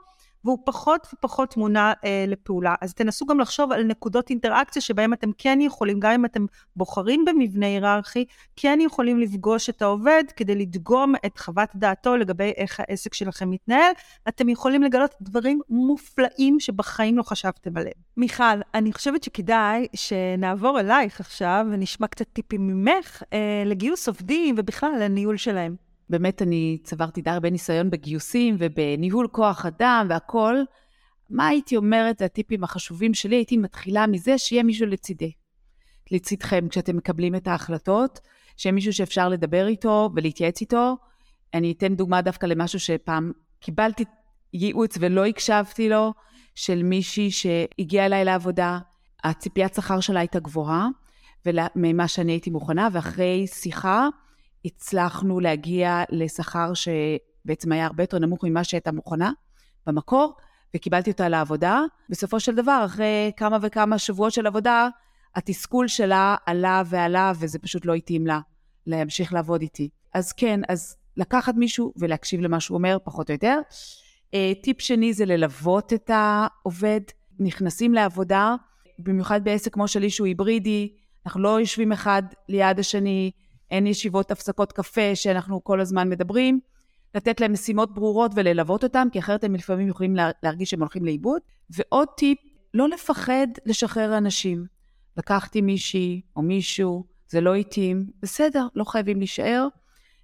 והוא 0.47 0.59
פחות 0.65 1.07
ופחות 1.15 1.57
מונע 1.57 1.93
אה, 2.05 2.25
לפעולה. 2.29 2.75
אז 2.81 2.95
תנסו 2.95 3.27
גם 3.27 3.41
לחשוב 3.41 3.73
על 3.73 3.83
נקודות 3.83 4.31
אינטראקציה 4.31 4.83
שבהם 4.83 5.13
אתם 5.13 5.31
כן 5.39 5.59
יכולים, 5.61 6.01
גם 6.01 6.11
אם 6.11 6.25
אתם 6.25 6.47
בוחרים 6.77 7.25
במבנה 7.25 7.67
היררכי, 7.67 8.25
כן 8.57 8.79
יכולים 8.83 9.21
לפגוש 9.21 9.71
את 9.71 9.83
העובד 9.83 10.25
כדי 10.37 10.55
לדגום 10.55 11.15
את 11.27 11.39
חוות 11.39 11.69
דעתו 11.75 12.17
לגבי 12.17 12.53
איך 12.57 12.81
העסק 12.81 13.15
שלכם 13.15 13.51
מתנהל. 13.51 13.93
אתם 14.29 14.49
יכולים 14.49 14.83
לגלות 14.83 15.15
דברים 15.21 15.61
מופלאים 15.69 16.61
שבחיים 16.61 17.19
לא 17.19 17.23
חשבתם 17.23 17.77
עליהם. 17.77 17.97
מיכל, 18.17 18.61
אני 18.75 18.93
חושבת 18.93 19.25
שכדאי 19.25 19.87
שנעבור 19.95 20.81
אלייך 20.81 21.21
עכשיו 21.21 21.67
ונשמע 21.73 22.07
קצת 22.07 22.27
טיפים 22.33 22.67
ממך 22.67 23.23
אה, 23.33 23.63
לגיוס 23.67 24.09
עובדים 24.09 24.55
ובכלל 24.59 24.93
לניהול 25.01 25.37
שלהם. 25.37 25.86
באמת 26.11 26.43
אני 26.43 26.79
צברתי 26.83 27.23
די 27.23 27.31
הרבה 27.31 27.51
ניסיון 27.51 27.91
בגיוסים 27.91 28.57
ובניהול 28.59 29.29
כוח 29.33 29.67
אדם 29.67 30.07
והכול. 30.11 30.65
מה 31.31 31.47
הייתי 31.47 31.77
אומרת, 31.77 32.23
הטיפים 32.23 32.65
החשובים 32.65 33.15
שלי, 33.15 33.37
הייתי 33.37 33.57
מתחילה 33.57 34.07
מזה 34.07 34.39
שיהיה 34.39 34.63
מישהו 34.63 34.87
לצידי. 34.87 35.33
לצידכם 36.11 36.69
כשאתם 36.69 36.97
מקבלים 36.97 37.35
את 37.35 37.49
ההחלטות, 37.49 38.21
שיהיה 38.57 38.73
מישהו 38.73 38.93
שאפשר 38.93 39.29
לדבר 39.29 39.67
איתו 39.67 40.11
ולהתייעץ 40.15 40.61
איתו. 40.61 40.97
אני 41.55 41.73
אתן 41.73 41.95
דוגמה 41.95 42.23
דווקא 42.23 42.47
למשהו 42.47 42.81
שפעם 42.81 43.33
קיבלתי 43.61 44.05
ייעוץ 44.53 44.97
ולא 45.01 45.25
הקשבתי 45.27 45.89
לו, 45.89 46.13
של 46.55 46.83
מישהי 46.83 47.31
שהגיעה 47.31 48.07
אליי 48.07 48.25
לעבודה, 48.25 48.79
הציפיית 49.25 49.75
שכר 49.75 50.01
שלה 50.01 50.21
הייתה 50.21 50.41
גבוהה, 50.41 50.89
ממה 51.77 52.09
שאני 52.09 52.33
הייתי 52.33 52.51
מוכנה, 52.51 52.89
ואחרי 52.93 53.47
שיחה, 53.47 54.09
הצלחנו 54.67 55.41
להגיע 55.41 56.03
לשכר 56.11 56.73
שבעצם 56.75 57.73
היה 57.73 57.87
הרבה 57.87 58.03
יותר 58.03 58.19
נמוך 58.19 58.45
ממה 58.45 58.65
שהייתה 58.65 58.93
מוכנה 58.93 59.33
במקור, 59.87 60.37
וקיבלתי 60.77 61.11
אותה 61.11 61.29
לעבודה. 61.29 61.81
בסופו 62.11 62.41
של 62.41 62.55
דבר, 62.55 62.83
אחרי 62.85 63.33
כמה 63.37 63.59
וכמה 63.63 63.99
שבועות 63.99 64.33
של 64.33 64.47
עבודה, 64.47 64.89
התסכול 65.35 65.89
שלה 65.89 66.37
עלה 66.47 66.83
ועלה, 66.87 67.33
וזה 67.39 67.59
פשוט 67.59 67.87
לא 67.87 67.95
התאים 67.95 68.27
לה 68.27 68.41
להמשיך 68.87 69.33
לעבוד 69.33 69.61
איתי. 69.61 69.89
אז 70.15 70.33
כן, 70.33 70.61
אז 70.69 70.97
לקחת 71.17 71.55
מישהו 71.55 71.93
ולהקשיב 71.97 72.41
למה 72.41 72.61
שהוא 72.61 72.77
אומר, 72.77 72.99
פחות 73.05 73.31
או 73.31 73.35
יותר. 73.35 73.59
אה, 74.35 74.53
טיפ 74.63 74.81
שני 74.81 75.13
זה 75.13 75.25
ללוות 75.25 75.93
את 75.93 76.11
העובד. 76.15 77.01
נכנסים 77.41 77.95
לעבודה, 77.95 78.55
במיוחד 78.99 79.45
בעסק 79.45 79.75
כמו 79.75 79.89
שלי 79.89 80.11
שהוא 80.11 80.27
היברידי, 80.27 80.93
אנחנו 81.27 81.41
לא 81.41 81.61
יושבים 81.61 81.93
אחד 81.93 82.23
ליד 82.49 82.79
השני, 82.79 83.31
אין 83.71 83.87
ישיבות 83.87 84.31
הפסקות 84.31 84.73
קפה 84.73 85.15
שאנחנו 85.15 85.65
כל 85.65 85.81
הזמן 85.81 86.09
מדברים, 86.09 86.61
לתת 87.15 87.41
להם 87.41 87.53
משימות 87.53 87.95
ברורות 87.95 88.33
וללוות 88.35 88.85
אותם, 88.85 89.09
כי 89.13 89.19
אחרת 89.19 89.45
הם 89.45 89.55
לפעמים 89.55 89.89
יכולים 89.89 90.17
להרגיש 90.43 90.71
שהם 90.71 90.81
הולכים 90.81 91.05
לאיבוד. 91.05 91.41
ועוד 91.71 92.09
טיפ, 92.17 92.39
לא 92.75 92.89
לפחד 92.89 93.47
לשחרר 93.67 94.19
אנשים. 94.19 94.67
לקחתי 95.17 95.61
מישהי 95.61 96.21
או 96.37 96.43
מישהו, 96.43 97.05
זה 97.29 97.41
לא 97.41 97.55
התאים, 97.55 98.07
בסדר, 98.23 98.67
לא 98.75 98.85
חייבים 98.85 99.19
להישאר, 99.19 99.69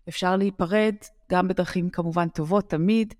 אפשר 0.08 0.36
להיפרד, 0.36 0.94
גם 1.30 1.48
בדרכים 1.48 1.90
כמובן 1.90 2.28
טובות 2.28 2.70
תמיד, 2.70 3.14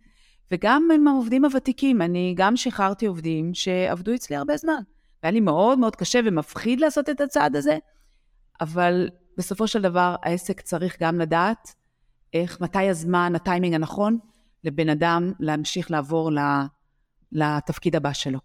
וגם 0.51 0.89
עם 0.95 1.09
העובדים 1.09 1.45
הוותיקים. 1.45 2.03
אני 2.03 2.35
גם 2.37 2.57
שחררתי 2.57 3.07
עובדים 3.07 3.55
שעבדו 3.55 4.15
אצלי 4.15 4.37
הרבה 4.37 4.57
זמן. 4.57 4.83
והיה 5.23 5.33
לי 5.33 5.41
מאוד 5.41 5.79
מאוד 5.79 5.97
קשה 5.97 6.21
ומפחיד 6.25 6.81
לעשות 6.81 7.11
את 7.11 7.21
הצעד 7.21 7.57
הזה, 7.57 7.79
אבל 8.61 9.09
בסופו 9.39 9.67
של 9.67 9.83
דבר 9.83 10.17
העסק 10.23 10.61
צריך 10.61 10.97
גם 11.01 11.19
לדעת 11.19 11.75
איך, 12.35 12.61
מתי 12.61 12.89
הזמן, 12.89 13.33
הטיימינג 13.35 13.75
הנכון 13.75 14.19
לבן 14.65 14.89
אדם 14.89 15.33
להמשיך 15.41 15.91
לעבור 15.91 16.31
לתפקיד 17.33 17.97
הבא 17.97 18.13
שלו. 18.13 18.39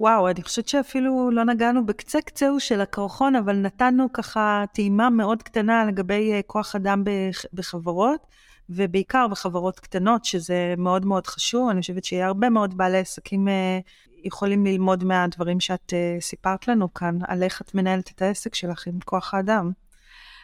וואו, 0.00 0.28
אני 0.28 0.42
חושבת 0.42 0.68
שאפילו 0.68 1.30
לא 1.30 1.44
נגענו 1.44 1.86
בקצה 1.86 2.20
קצהו 2.20 2.60
של 2.60 2.80
הקרחון, 2.80 3.36
אבל 3.36 3.56
נתנו 3.56 4.12
ככה 4.12 4.64
טעימה 4.72 5.10
מאוד 5.10 5.42
קטנה 5.42 5.84
לגבי 5.84 6.32
אה, 6.32 6.40
כוח 6.46 6.76
אדם 6.76 7.04
בחברות, 7.52 8.26
ובעיקר 8.70 9.28
בחברות 9.28 9.80
קטנות, 9.80 10.24
שזה 10.24 10.74
מאוד 10.78 11.04
מאוד 11.06 11.26
חשוב. 11.26 11.68
אני 11.68 11.80
חושבת 11.80 12.04
שיהיה 12.04 12.26
הרבה 12.26 12.50
מאוד 12.50 12.76
בעלי 12.76 12.98
עסקים 12.98 13.48
אה, 13.48 13.78
יכולים 14.26 14.66
ללמוד 14.66 15.04
מהדברים 15.04 15.60
שאת 15.60 15.92
uh, 15.92 16.22
סיפרת 16.22 16.68
לנו 16.68 16.94
כאן, 16.94 17.18
על 17.26 17.42
איך 17.42 17.62
את 17.62 17.74
מנהלת 17.74 18.10
את 18.14 18.22
העסק 18.22 18.54
שלך 18.54 18.86
עם 18.86 18.98
כוח 19.04 19.34
האדם. 19.34 19.70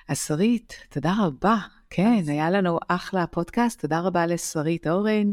אז 0.09 0.19
שרית, 0.19 0.75
תודה 0.91 1.15
רבה. 1.21 1.57
כן, 1.91 2.23
היה 2.29 2.51
לנו 2.51 2.79
אחלה 2.89 3.27
פודקאסט, 3.27 3.81
תודה 3.81 4.01
רבה 4.01 4.27
לשרית 4.27 4.87
אורן. 4.87 5.33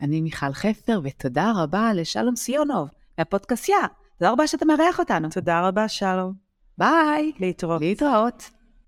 אני 0.00 0.20
מיכל 0.20 0.52
חפר, 0.52 1.00
ותודה 1.04 1.52
רבה 1.56 1.92
לשלום 1.94 2.36
סיונוב, 2.36 2.88
מהפודקאסיה. 3.18 3.78
תודה 4.18 4.32
רבה 4.32 4.46
שאתה 4.46 4.64
מארח 4.64 4.98
אותנו. 4.98 5.28
תודה 5.30 5.68
רבה, 5.68 5.88
שלום. 5.88 6.32
ביי. 6.78 7.32
להתראות. 7.40 7.80
להתראות. 7.80 8.57